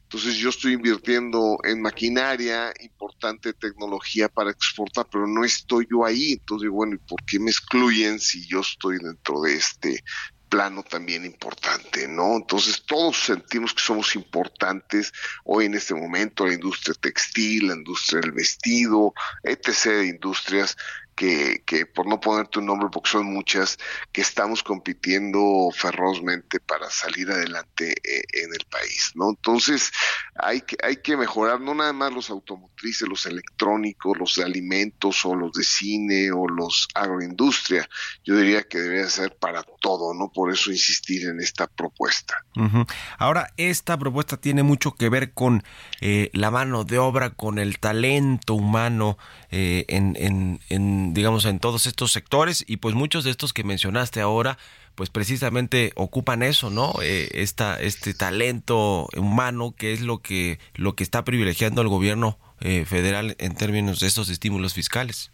[0.07, 6.31] entonces yo estoy invirtiendo en maquinaria, importante tecnología para exportar, pero no estoy yo ahí.
[6.31, 10.01] Entonces bueno, ¿y por qué me excluyen si yo estoy dentro de este
[10.47, 12.37] plano también importante, ¿no?
[12.37, 15.11] Entonces todos sentimos que somos importantes
[15.43, 19.83] hoy en este momento, la industria textil, la industria del vestido, etc.
[19.87, 20.77] de industrias
[21.17, 23.79] que, que, por no ponerte un nombre, porque son muchas,
[24.11, 29.31] que estamos compitiendo ferozmente para salir adelante eh, en el país, ¿no?
[29.31, 29.91] Entonces,
[30.35, 35.25] hay que, hay que mejorar no nada más los automotrices, los electrónicos, los de alimentos
[35.25, 37.89] o los de cine o los agroindustria.
[38.23, 40.31] Yo diría que debería ser para todo, ¿no?
[40.31, 42.45] Por eso insistir en esta propuesta.
[43.17, 45.63] Ahora, esta propuesta tiene mucho que ver con
[45.99, 49.17] eh, la mano de obra, con el talento humano
[49.49, 53.63] eh, en, en, en digamos, en todos estos sectores y pues muchos de estos que
[53.63, 54.57] mencionaste ahora,
[54.95, 56.93] pues precisamente ocupan eso, ¿no?
[57.01, 62.39] Eh, esta, este talento humano que es lo que, lo que está privilegiando al gobierno
[62.61, 65.31] eh, federal en términos de estos estímulos fiscales.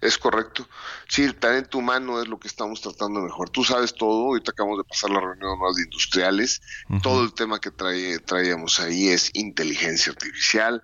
[0.00, 0.68] Es correcto.
[1.08, 3.50] Sí, el talento humano es lo que estamos tratando de mejorar.
[3.50, 6.60] Tú sabes todo, ahorita acabamos de pasar la reunión más de industriales.
[7.02, 10.82] Todo el tema que trae, traíamos ahí es inteligencia artificial,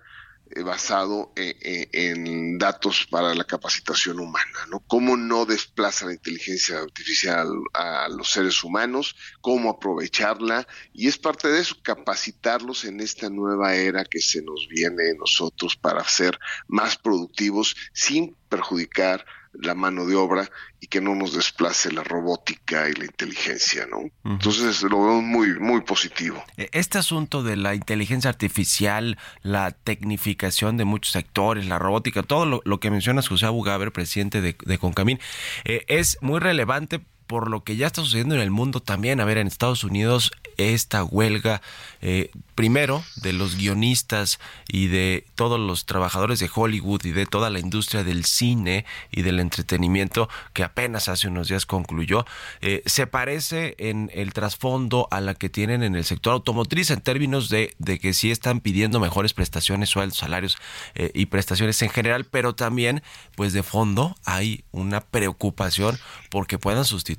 [0.63, 4.79] basado eh, eh, en, datos para la capacitación humana, ¿no?
[4.87, 11.49] Cómo no desplaza la inteligencia artificial a los seres humanos, cómo aprovecharla, y es parte
[11.49, 16.97] de eso, capacitarlos en esta nueva era que se nos viene nosotros para ser más
[16.97, 22.93] productivos sin perjudicar la mano de obra y que no nos desplace la robótica y
[22.93, 24.09] la inteligencia, ¿no?
[24.23, 26.43] Entonces lo veo muy, muy positivo.
[26.57, 32.61] E, este asunto de la inteligencia artificial, la tecnificación de muchos sectores, la robótica, todo
[32.63, 35.19] lo, que mencionas José Abugaber, presidente de, de Concamín,
[35.65, 39.19] eh, es muy relevante por lo que ya está sucediendo en el mundo también.
[39.19, 41.61] A ver, en Estados Unidos esta huelga,
[42.01, 47.49] eh, primero, de los guionistas y de todos los trabajadores de Hollywood y de toda
[47.49, 52.25] la industria del cine y del entretenimiento, que apenas hace unos días concluyó,
[52.61, 57.01] eh, se parece en el trasfondo a la que tienen en el sector automotriz en
[57.01, 60.57] términos de, de que sí están pidiendo mejores prestaciones, sueldos, salarios
[60.95, 63.03] eh, y prestaciones en general, pero también,
[63.35, 67.16] pues de fondo hay una preocupación porque puedan sustituir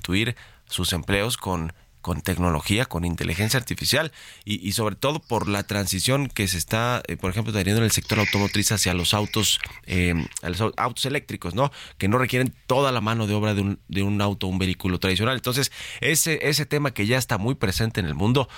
[0.69, 4.13] sus empleos con con tecnología, con inteligencia artificial
[4.45, 7.91] y, sobre todo por la transición que se está, eh, por ejemplo, teniendo en el
[7.91, 11.71] sector automotriz hacia los autos, eh, los autos eléctricos, ¿no?
[11.99, 14.99] Que no requieren toda la mano de obra de un, de un auto, un vehículo
[14.99, 15.37] tradicional.
[15.37, 18.49] Entonces, ese, ese tema que ya está muy presente en el mundo,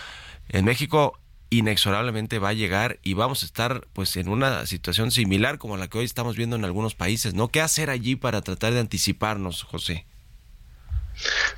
[0.48, 1.18] en México
[1.52, 5.88] inexorablemente va a llegar y vamos a estar pues en una situación similar como la
[5.88, 7.48] que hoy estamos viendo en algunos países, ¿no?
[7.48, 10.06] ¿Qué hacer allí para tratar de anticiparnos, José?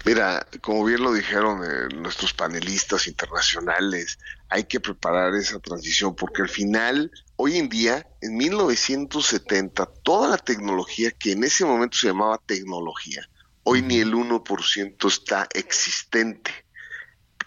[0.04, 6.42] Mira, como bien lo dijeron eh, nuestros panelistas internacionales, hay que preparar esa transición porque
[6.42, 12.08] al final, hoy en día, en 1970, toda la tecnología que en ese momento se
[12.08, 13.28] llamaba tecnología,
[13.62, 16.50] hoy ni el 1% está existente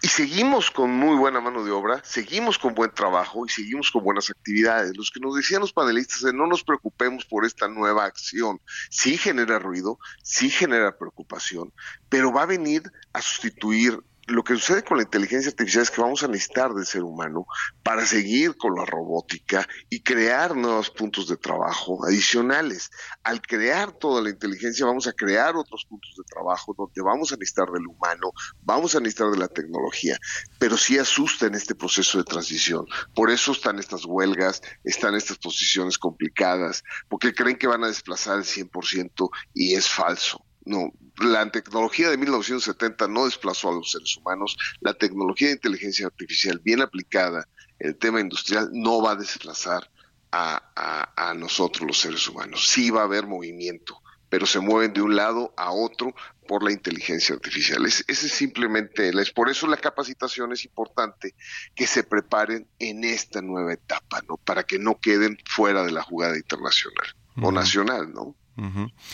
[0.02, 4.04] y seguimos con muy buena mano de obra, seguimos con buen trabajo y seguimos con
[4.04, 4.96] buenas actividades.
[4.96, 9.16] Los que nos decían los panelistas de no nos preocupemos por esta nueva acción, sí
[9.16, 11.72] genera ruido, sí genera preocupación,
[12.08, 12.82] pero va a venir
[13.12, 16.84] a sustituir lo que sucede con la inteligencia artificial es que vamos a necesitar del
[16.84, 17.46] ser humano
[17.82, 22.90] para seguir con la robótica y crear nuevos puntos de trabajo adicionales.
[23.22, 27.36] Al crear toda la inteligencia vamos a crear otros puntos de trabajo donde vamos a
[27.36, 30.18] necesitar del humano, vamos a necesitar de la tecnología,
[30.58, 32.84] pero sí asusta en este proceso de transición.
[33.14, 38.38] Por eso están estas huelgas, están estas posiciones complicadas, porque creen que van a desplazar
[38.38, 40.45] el 100% y es falso.
[40.66, 44.56] No, la tecnología de 1970 no desplazó a los seres humanos.
[44.80, 47.48] La tecnología de inteligencia artificial bien aplicada
[47.78, 49.90] en el tema industrial no va a desplazar
[50.32, 52.68] a, a, nosotros los seres humanos.
[52.68, 56.14] Sí va a haber movimiento, pero se mueven de un lado a otro
[56.46, 57.86] por la inteligencia artificial.
[57.86, 61.34] ese es simplemente, es por eso la capacitación es importante
[61.74, 64.36] que se preparen en esta nueva etapa, ¿no?
[64.36, 68.36] Para que no queden fuera de la jugada internacional o nacional, ¿no?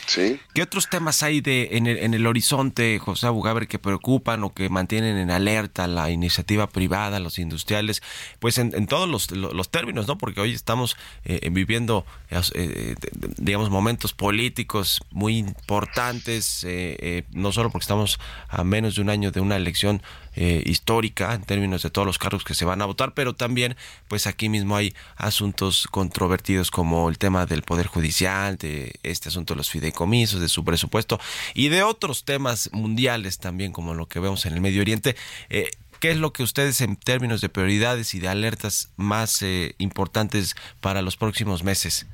[0.06, 0.40] Sí.
[0.54, 4.54] ¿Qué otros temas hay de en el, en el horizonte, José Abugaber, que preocupan o
[4.54, 8.02] que mantienen en alerta la iniciativa privada, los industriales?
[8.38, 10.16] Pues en, todos los, términos, ¿no?
[10.16, 12.94] Porque hoy estamos eh, viviendo, eh,
[13.36, 19.32] digamos, momentos políticos muy importantes, eh, no solo porque estamos a menos de un año
[19.32, 20.02] de una elección
[20.34, 23.76] eh, histórica en términos de todos los cargos que se van a votar, pero también
[24.08, 29.54] pues aquí mismo hay asuntos controvertidos como el tema del Poder Judicial, de este asunto
[29.54, 31.20] de los fideicomisos, de su presupuesto
[31.54, 35.16] y de otros temas mundiales también como lo que vemos en el Medio Oriente.
[35.50, 35.70] Eh,
[36.00, 40.56] ¿Qué es lo que ustedes en términos de prioridades y de alertas más eh, importantes
[40.80, 42.06] para los próximos meses?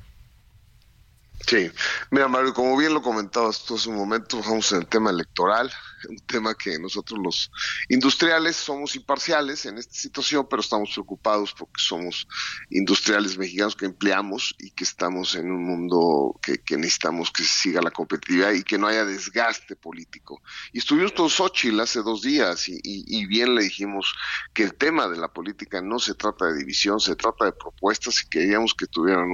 [1.47, 1.71] Sí,
[2.11, 5.71] mira Mario, como bien lo comentabas tú hace un momento, vamos en el tema electoral,
[6.07, 7.51] un tema que nosotros los
[7.89, 12.27] industriales somos imparciales en esta situación, pero estamos preocupados porque somos
[12.69, 17.91] industriales mexicanos que empleamos y que estamos en un mundo que, necesitamos que siga la
[17.91, 20.41] competitividad y que no haya desgaste político.
[20.71, 24.13] Y estuvimos con Xochitl hace dos días y, bien le dijimos
[24.53, 28.23] que el tema de la política no se trata de división, se trata de propuestas
[28.23, 29.29] y queríamos que tuvieran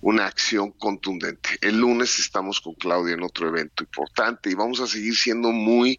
[0.00, 1.41] una acción contundente.
[1.60, 5.98] El lunes estamos con Claudia en otro evento importante y vamos a seguir siendo muy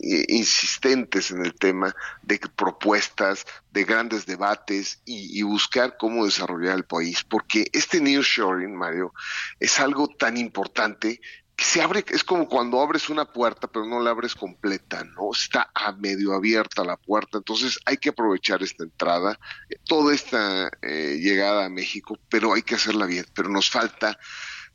[0.00, 6.84] eh, insistentes en el tema de propuestas, de grandes debates y, buscar cómo desarrollar el
[6.84, 9.12] país, porque este nearshoring, Mario,
[9.60, 11.20] es algo tan importante
[11.56, 15.30] que se abre, es como cuando abres una puerta, pero no la abres completa, ¿no?
[15.32, 19.38] Está a medio abierta la puerta, entonces hay que aprovechar esta entrada,
[19.84, 24.18] toda esta eh, llegada a México, pero hay que hacerla bien, pero nos falta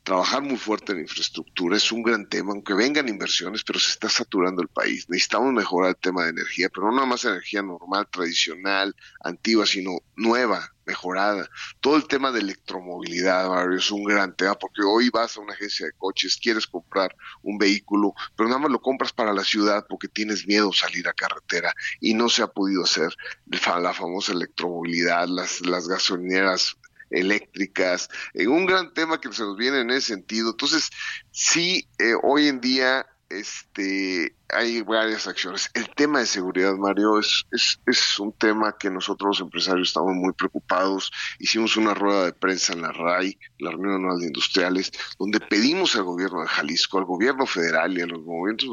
[0.10, 4.10] trabajar muy fuerte en infraestructura es un gran tema, aunque vengan inversiones, pero se está
[4.10, 5.08] saturando el país.
[5.08, 10.00] Necesitamos mejorar el tema de energía, pero no nada más energía normal, tradicional, antigua, sino
[10.16, 11.48] nueva, mejorada.
[11.80, 15.54] Todo el tema de electromovilidad, Mario, es un gran tema, porque hoy vas a una
[15.54, 19.86] agencia de coches, quieres comprar un vehículo, pero nada más lo compras para la ciudad
[19.88, 25.28] porque tienes miedo salir a carretera y no se ha podido hacer la famosa electromovilidad,
[25.28, 26.78] las, las gasolineras
[27.10, 30.52] eléctricas, en un gran tema que se nos viene en ese sentido.
[30.52, 30.90] Entonces,
[31.32, 35.70] sí, eh, hoy en día este, hay varias acciones.
[35.74, 40.16] El tema de seguridad, Mario, es, es, es, un tema que nosotros los empresarios estamos
[40.16, 41.12] muy preocupados.
[41.38, 45.96] Hicimos una rueda de prensa en la RAI, la Reunión Anual de Industriales, donde pedimos
[45.96, 48.68] al gobierno de Jalisco, al gobierno federal y a los movimientos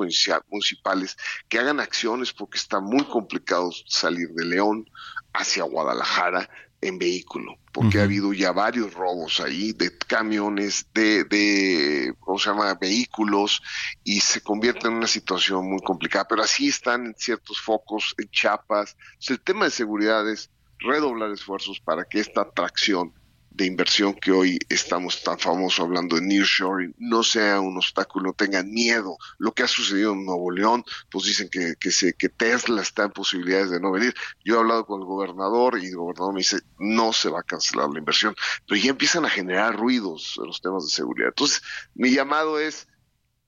[0.48, 1.16] municipales
[1.48, 4.88] que hagan acciones porque está muy complicado salir de León
[5.34, 6.48] hacia Guadalajara
[6.80, 12.50] en vehículo, porque ha habido ya varios robos ahí de camiones, de, de, ¿cómo se
[12.50, 13.62] llama?, vehículos,
[14.04, 16.26] y se convierte en una situación muy complicada.
[16.28, 18.96] Pero así están en ciertos focos, en chapas.
[19.28, 23.12] el tema de seguridad es redoblar esfuerzos para que esta atracción
[23.56, 28.70] de inversión que hoy estamos tan famosos hablando de nearshoring no sea un obstáculo, tengan
[28.70, 29.16] miedo.
[29.38, 33.04] Lo que ha sucedido en Nuevo León, pues dicen que, que, se, que Tesla está
[33.04, 34.14] en posibilidades de no venir.
[34.44, 37.44] Yo he hablado con el gobernador y el gobernador me dice, no se va a
[37.44, 38.36] cancelar la inversión,
[38.68, 41.28] pero ya empiezan a generar ruidos en los temas de seguridad.
[41.28, 41.62] Entonces,
[41.94, 42.86] mi llamado es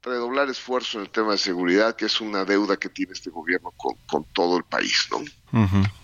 [0.02, 3.72] redoblar esfuerzo en el tema de seguridad, que es una deuda que tiene este gobierno
[3.76, 5.18] con, con todo el país, ¿no?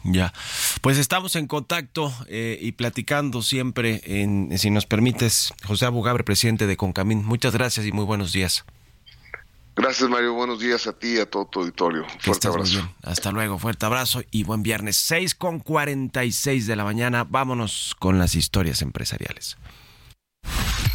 [0.04, 0.32] ya,
[0.80, 6.66] pues estamos en contacto eh, y platicando siempre, en, si nos permites, José Abugabre, presidente
[6.66, 7.24] de Concamín.
[7.24, 8.64] Muchas gracias y muy buenos días.
[9.76, 10.34] Gracias, Mario.
[10.34, 12.06] Buenos días a ti y a todo tu auditorio.
[12.20, 12.88] Fuerte abrazo.
[13.02, 13.58] Hasta luego.
[13.58, 14.96] Fuerte abrazo y buen viernes.
[14.98, 17.24] 6 con 46 de la mañana.
[17.24, 19.56] Vámonos con las historias empresariales.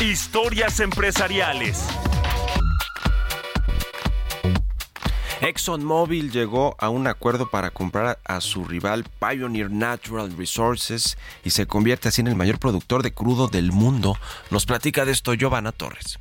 [0.00, 1.86] Historias empresariales.
[5.42, 11.66] ExxonMobil llegó a un acuerdo para comprar a su rival Pioneer Natural Resources y se
[11.66, 14.16] convierte así en el mayor productor de crudo del mundo.
[14.50, 16.18] Nos platica de esto Giovanna Torres.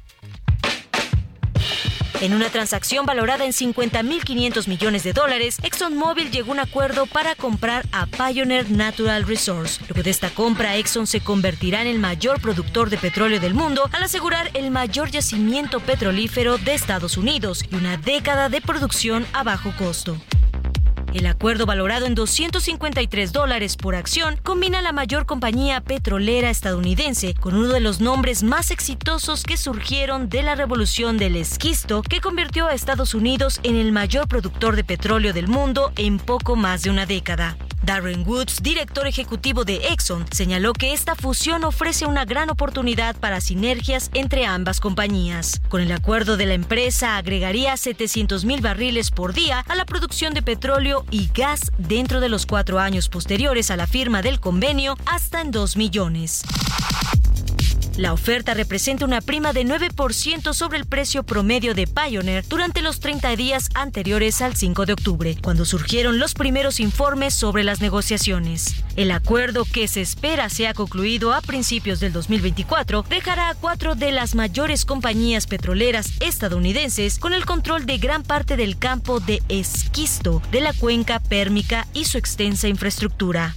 [2.22, 7.34] En una transacción valorada en 50.500 millones de dólares, ExxonMobil llegó a un acuerdo para
[7.36, 9.80] comprar a Pioneer Natural Resource.
[9.88, 13.90] Luego de esta compra, Exxon se convertirá en el mayor productor de petróleo del mundo
[13.94, 19.44] al asegurar el mayor yacimiento petrolífero de Estados Unidos y una década de producción a
[19.44, 20.18] bajo costo.
[21.14, 27.55] El acuerdo valorado en 253 dólares por acción combina la mayor compañía petrolera estadounidense con
[27.55, 32.68] uno de los nombres más exitosos que surgieron de la revolución del esquisto que convirtió
[32.68, 36.91] a Estados Unidos en el mayor productor de petróleo del mundo en poco más de
[36.91, 37.57] una década.
[37.90, 43.42] Darren Woods, director ejecutivo de Exxon, señaló que esta fusión ofrece una gran oportunidad para
[43.42, 45.60] sinergias entre ambas compañías.
[45.70, 50.36] Con el acuerdo de la empresa agregaría 700 mil barriles por día a la producción
[50.36, 54.96] de petróleo y gas dentro de los cuatro años posteriores a la firma del convenio
[55.08, 56.44] hasta en 2 millones.
[58.00, 63.02] La oferta representa una prima de 9% sobre el precio promedio de Pioneer durante los
[63.02, 68.86] 30 días anteriores al 5 de octubre, cuando surgieron los primeros informes sobre las negociaciones.
[68.95, 74.14] El acuerdo que se espera sea concluido a principios del 2024 dejará a cuatro de
[74.14, 80.41] las mayores compañías petroleras estadounidenses con el control de gran parte del campo de esquisto
[80.54, 83.56] de la cuenca pérmica y su extensa infraestructura.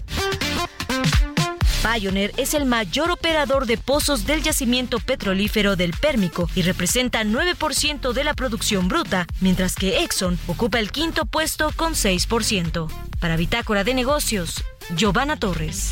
[1.82, 8.12] Pioneer es el mayor operador de pozos del yacimiento petrolífero del Pérmico y representa 9%
[8.12, 12.88] de la producción bruta, mientras que Exxon ocupa el quinto puesto con 6%.
[13.18, 14.62] Para Bitácora de Negocios,
[14.94, 15.90] Giovanna Torres.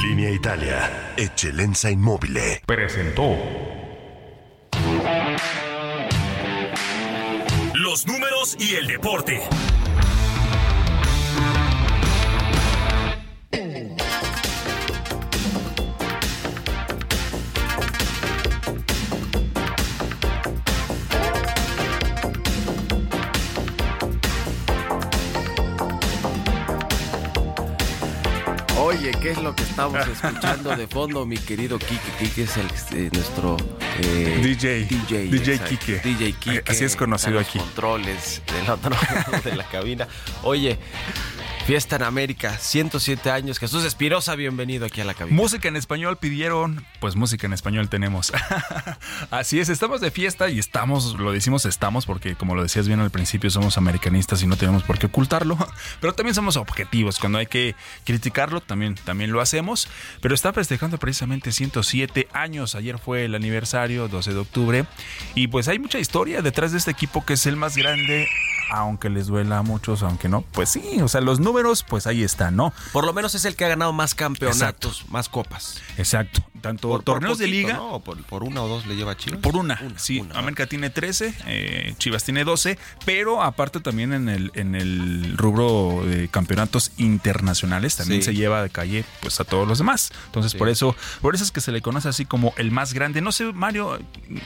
[0.00, 2.62] Línea Italia, Eccellenza Inmobile.
[2.64, 3.36] Presentó.
[7.74, 9.42] Los números y el deporte.
[28.90, 32.10] Oye, ¿qué es lo que estamos escuchando de fondo, mi querido Kike?
[32.18, 32.66] Kike es el,
[32.98, 33.56] eh, nuestro
[34.02, 34.84] eh, DJ.
[34.84, 35.28] DJ.
[35.28, 35.76] DJ exacto.
[35.78, 36.00] Kike.
[36.00, 36.64] DJ Kike.
[36.66, 37.60] Así es conocido los aquí.
[37.60, 40.08] controles del otro lado de la cabina.
[40.42, 40.76] Oye,
[41.70, 43.60] Fiesta en América, 107 años.
[43.60, 45.36] Jesús Espirosa, bienvenido aquí a la cabina.
[45.36, 48.32] Música en español pidieron, pues música en español tenemos.
[49.30, 52.98] Así es, estamos de fiesta y estamos, lo decimos estamos porque como lo decías bien
[52.98, 55.56] al principio somos americanistas y no tenemos por qué ocultarlo,
[56.00, 59.86] pero también somos objetivos, cuando hay que criticarlo también, también lo hacemos,
[60.20, 64.86] pero está festejando precisamente 107 años, ayer fue el aniversario, 12 de octubre,
[65.36, 68.26] y pues hay mucha historia detrás de este equipo que es el más grande
[68.70, 72.22] aunque les duela a muchos, aunque no, pues sí, o sea, los números, pues ahí
[72.22, 72.72] están, ¿no?
[72.92, 75.80] Por lo menos es el que ha ganado más campeonatos, más copas.
[75.96, 76.42] Exacto.
[76.60, 77.74] Tanto Por- por torneos de liga.
[77.74, 77.94] ¿no?
[77.94, 79.40] ¿O Por, por una o dos le lleva Chivas.
[79.40, 80.20] Por una, sí.
[80.20, 80.40] una, ¿no?
[80.40, 86.02] América tiene 13, eh, Chivas tiene 12, pero aparte también en el, en el rubro
[86.06, 88.26] de campeonatos internacionales también Sí.
[88.26, 90.12] se lleva de calle pues a todos los demás.
[90.26, 90.58] Entonces Sí.
[90.58, 93.20] por eso, por eso es que se le conoce así como el más grande.
[93.20, 93.98] No sé, Mario,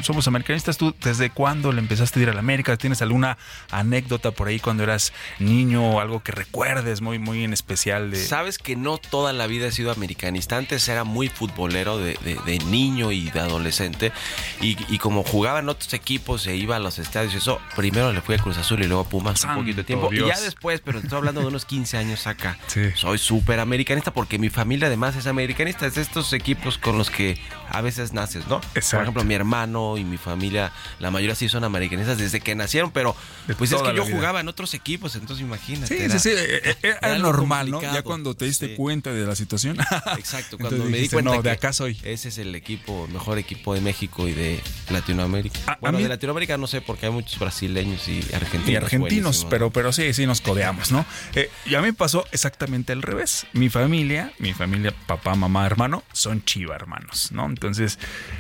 [0.03, 2.77] somos americanistas, ¿tú desde cuándo le empezaste a ir a la América?
[2.77, 3.39] ¿Tienes alguna
[3.71, 8.25] anécdota por ahí cuando eras niño o algo que recuerdes muy, muy en especial de...
[8.25, 10.57] Sabes que no toda la vida he sido americanista.
[10.57, 14.13] Antes era muy futbolero de, de- de niño y de adolescente.
[14.61, 18.13] Y, y como jugaba en otros equipos e iba a los estadios y eso, primero
[18.13, 20.09] le fui a Cruz Azul y luego a Pumas Santo un poquito de tiempo.
[20.13, 20.29] Y Dios.
[20.29, 22.59] ya después, pero estoy hablando de unos 15 años acá.
[22.69, 22.81] Sí.
[22.97, 25.87] Soy súper americanista porque mi familia además es americanista.
[25.87, 27.39] Es de estos equipos con los que
[27.71, 28.61] a veces naces, ¿no?
[28.61, 29.03] Por Exacto.
[29.03, 33.15] ejemplo, mi hermano y mi familia, la mayoría sí son americanistas desde que nacieron, pero
[33.47, 34.15] De pues es que yo vida.
[34.17, 35.97] jugaba en otros equipos, entonces imagínate.
[35.97, 37.73] Sí, era- sí, sí, eh, eh, era, era normal, ¿no?
[37.77, 37.99] complicado.
[37.99, 38.75] Ya cuando te diste Sí.
[38.77, 39.77] cuenta de la situación.
[40.19, 41.94] Exacto, cuando Entonces me di dijiste, cuenta no, que de acá soy.
[42.03, 45.59] Ese es el equipo, mejor equipo de México y de Latinoamérica.
[45.67, 48.69] A- a bueno, mí- de Latinoamérica no sé, porque hay muchos brasileños y argentinos.
[48.69, 51.05] y argentinos, pero, pero sí, sí nos codeamos, ¿no?
[51.35, 53.47] Eh, y a mí me pasó exactamente al revés.
[53.53, 57.47] Mi familia, mi familia, papá, mamá, hermano, son chiva hermanos, ¿no?
[57.47, 57.99] Entonces,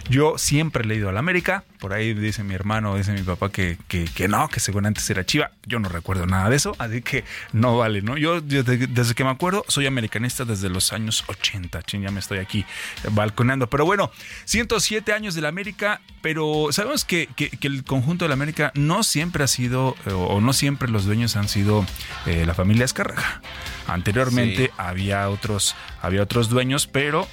[0.09, 1.65] yo siempre he ido a la América.
[1.81, 5.09] Por ahí dice mi hermano, dice mi papá que, que, que no, que según antes
[5.11, 5.51] era chiva.
[5.67, 8.17] Yo no recuerdo nada de eso, así que no vale, ¿no?
[8.17, 11.83] Yo desde, desde que me acuerdo soy americanista desde los años 80.
[11.83, 12.65] Chin, ya me estoy aquí
[13.69, 14.11] Pero bueno,
[14.47, 18.73] 107 años de la América, pero sabemos que, que- que el conjunto de la América
[18.75, 21.85] no siempre ha sido, eh, o no siempre los dueños han sido
[22.27, 23.41] eh, la familia Escarraga.
[23.87, 24.71] Anteriormente Sí.
[24.79, 27.29] había otros, había otros dueños, pero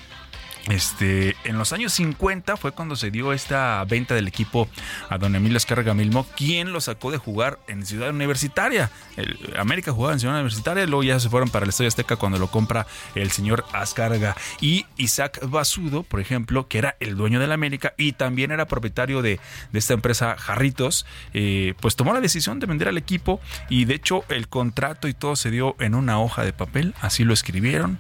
[0.70, 4.70] este, en los años 50 fue cuando se dio esta venta del equipo
[5.10, 8.92] a don Emilio Escarga Milmo, quien lo sacó de jugar en Ciudad Universitaria.
[9.18, 12.38] El América jugaba en Ciudad Universitaria, luego ya se fueron para el Estadio Azteca cuando
[12.38, 12.86] lo compra
[13.16, 14.36] el señor Ascarga.
[14.60, 18.68] Y Isaac Basudo, por ejemplo, que era el dueño de la América y también era
[18.68, 19.40] propietario de,
[19.72, 23.96] de esta empresa Jarritos, eh, pues tomó la decisión de vender al equipo y de
[23.96, 28.00] hecho el contrato y todo se dio en una hoja de papel, así lo escribieron,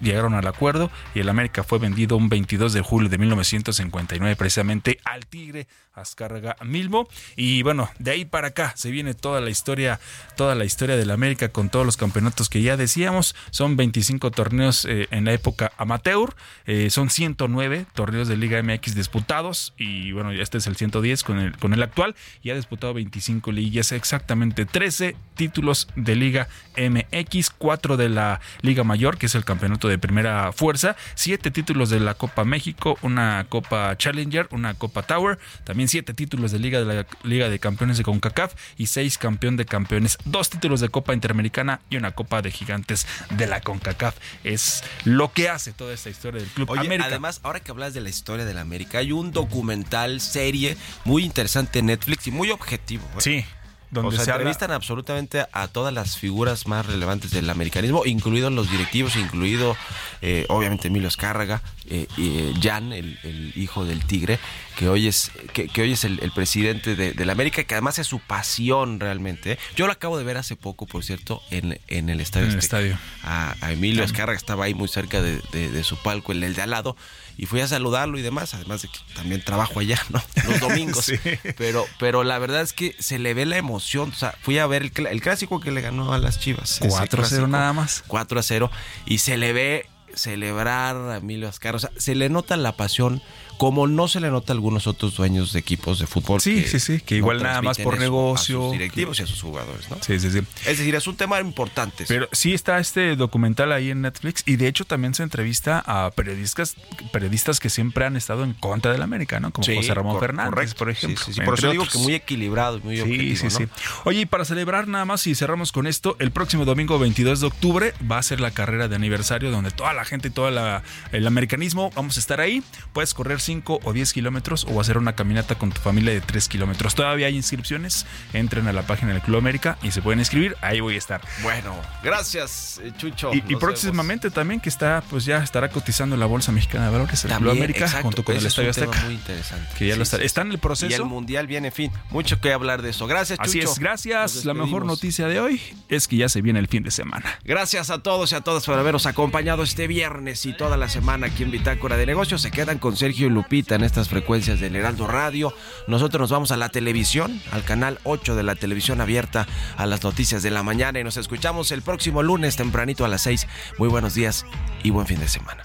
[0.00, 4.98] llegaron al acuerdo y el América fue vendido un 22 de julio de 1959 precisamente
[5.04, 10.00] al Tigre Azcárraga Milmo y bueno, de ahí para acá se viene toda la historia,
[10.36, 14.84] toda la historia del América con todos los campeonatos que ya decíamos, son 25 torneos
[14.84, 16.34] eh, en la época amateur,
[16.66, 21.38] eh, son 109 torneos de Liga MX disputados y bueno, este es el 110 con
[21.38, 27.50] el, con el actual y ha disputado 25 liguillas, exactamente 13 títulos de Liga MX,
[27.50, 32.00] 4 de la Liga Mayor, que es el campeonato de primera fuerza, 7 títulos de
[32.00, 36.84] la Copa México, una Copa Challenger, una Copa Tower, también 7 títulos de Liga de
[36.86, 41.14] la Liga de Campeones de CONCACAF y 6 campeón de campeones, 2 títulos de Copa
[41.14, 44.16] Interamericana y una Copa de Gigantes de la CONCACAF.
[44.44, 47.06] Es lo que hace toda esta historia del Club Oye, América.
[47.08, 51.24] además, ahora que hablas de la historia de la América, hay un documental, serie muy
[51.24, 53.04] interesante en Netflix y muy objetivo.
[53.16, 53.20] ¿eh?
[53.20, 53.44] sí,
[53.92, 58.04] donde o sea, se habla- entrevistan absolutamente a todas las figuras más relevantes del americanismo,
[58.06, 59.76] incluidos los directivos, incluido
[60.22, 64.38] eh, obviamente Emilio Escárraga, eh, y, eh, Jan, el, el hijo del Tigre,
[64.76, 67.74] que hoy es, que, que hoy es el, el presidente de, de la América, que
[67.74, 69.58] además es su pasión realmente.
[69.76, 72.46] Yo lo acabo de ver hace poco, por cierto, en, en el estadio.
[72.46, 72.98] En el estadio.
[73.24, 76.54] A, a Emilio Escárraga estaba ahí muy cerca de, de- de su palco, el, el
[76.54, 76.96] de al lado,
[77.42, 80.22] y fui a saludarlo y demás, además de que también trabajo allá, ¿no?
[80.48, 81.06] Los domingos.
[81.12, 81.18] Sí.
[81.58, 84.10] Pero, pero la verdad es que se le ve la emoción.
[84.10, 86.80] O sea, fui a ver el, cl- el clásico que le ganó a las Chivas.
[86.80, 88.04] ese 4-0 clásico, nada más.
[88.06, 88.70] 4 a 0.
[89.06, 91.74] Y se le ve celebrar a Emilio Azcar.
[91.74, 93.20] O sea, se le nota la pasión
[93.58, 96.40] como no se le nota a algunos otros dueños de equipos de fútbol.
[96.40, 98.58] Sí, sí, sí, que igual nada más por negocio.
[98.60, 99.96] A sus directivos y a sus jugadores, ¿no?
[100.00, 100.38] Sí, sí, sí.
[100.66, 102.04] Es decir, es un tema importante.
[102.08, 106.10] Pero sí está este documental ahí en Netflix y de hecho también se entrevista a
[106.10, 106.76] periodistas
[107.12, 109.52] periodistas que siempre han estado en contra del América, ¿no?
[109.52, 110.76] Como Sí, José Ramón cor- Fernández, correcto.
[110.78, 111.24] por ejemplo.
[111.24, 111.40] Sí.
[111.40, 113.50] Por eso digo que muy equilibrado muy Sí, objetivo, sí, ¿no?
[113.50, 113.68] sí.
[114.04, 117.46] Oye, y para celebrar nada más y cerramos con esto, el próximo domingo 22 de
[117.46, 121.26] octubre va a ser la carrera de aniversario donde toda la gente y todo el
[121.26, 122.62] americanismo vamos a estar ahí.
[122.92, 126.48] Puedes correr 5 o 10 kilómetros o hacer una caminata con tu familia de 3
[126.48, 126.94] kilómetros.
[126.94, 128.06] Todavía hay inscripciones.
[128.32, 130.56] Entren a la página del Club América y se pueden inscribir.
[130.60, 131.20] Ahí voy a estar.
[131.42, 133.32] Bueno, gracias, eh, Chucho.
[133.34, 137.32] Y, próximamente también que está, pues ya estará cotizando la Bolsa Mexicana de Valores, el.
[137.32, 139.04] Club América, exacto, junto con el es Estadio tema Azteca.
[139.06, 139.68] muy interesante.
[139.78, 140.16] Que ya Sí, lo está.
[140.18, 140.90] sí, Está en el proceso.
[140.90, 143.06] Y el Mundial viene, en fin, mucho que hablar de eso.
[143.06, 143.50] Gracias, Chucho.
[143.50, 144.44] Así es, gracias.
[144.44, 147.38] La mejor noticia de hoy es que ya se viene el fin de semana.
[147.44, 151.26] Gracias a todos y a todas por habernos acompañado este viernes y toda la semana
[151.28, 152.42] aquí en Bitácora de Negocios.
[152.42, 155.52] Se quedan con Sergio Lupita en estas frecuencias del Heraldo Radio.
[155.86, 160.02] Nosotros nos vamos a la televisión, al canal 8 de la televisión abierta a las
[160.02, 163.46] noticias de la mañana y nos escuchamos el próximo lunes tempranito a las 6.
[163.78, 164.46] Muy buenos días
[164.82, 165.64] y buen fin de semana.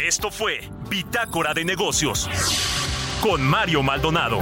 [0.00, 2.28] Esto fue Bitácora de Negocios
[3.22, 4.40] con Mario Maldonado.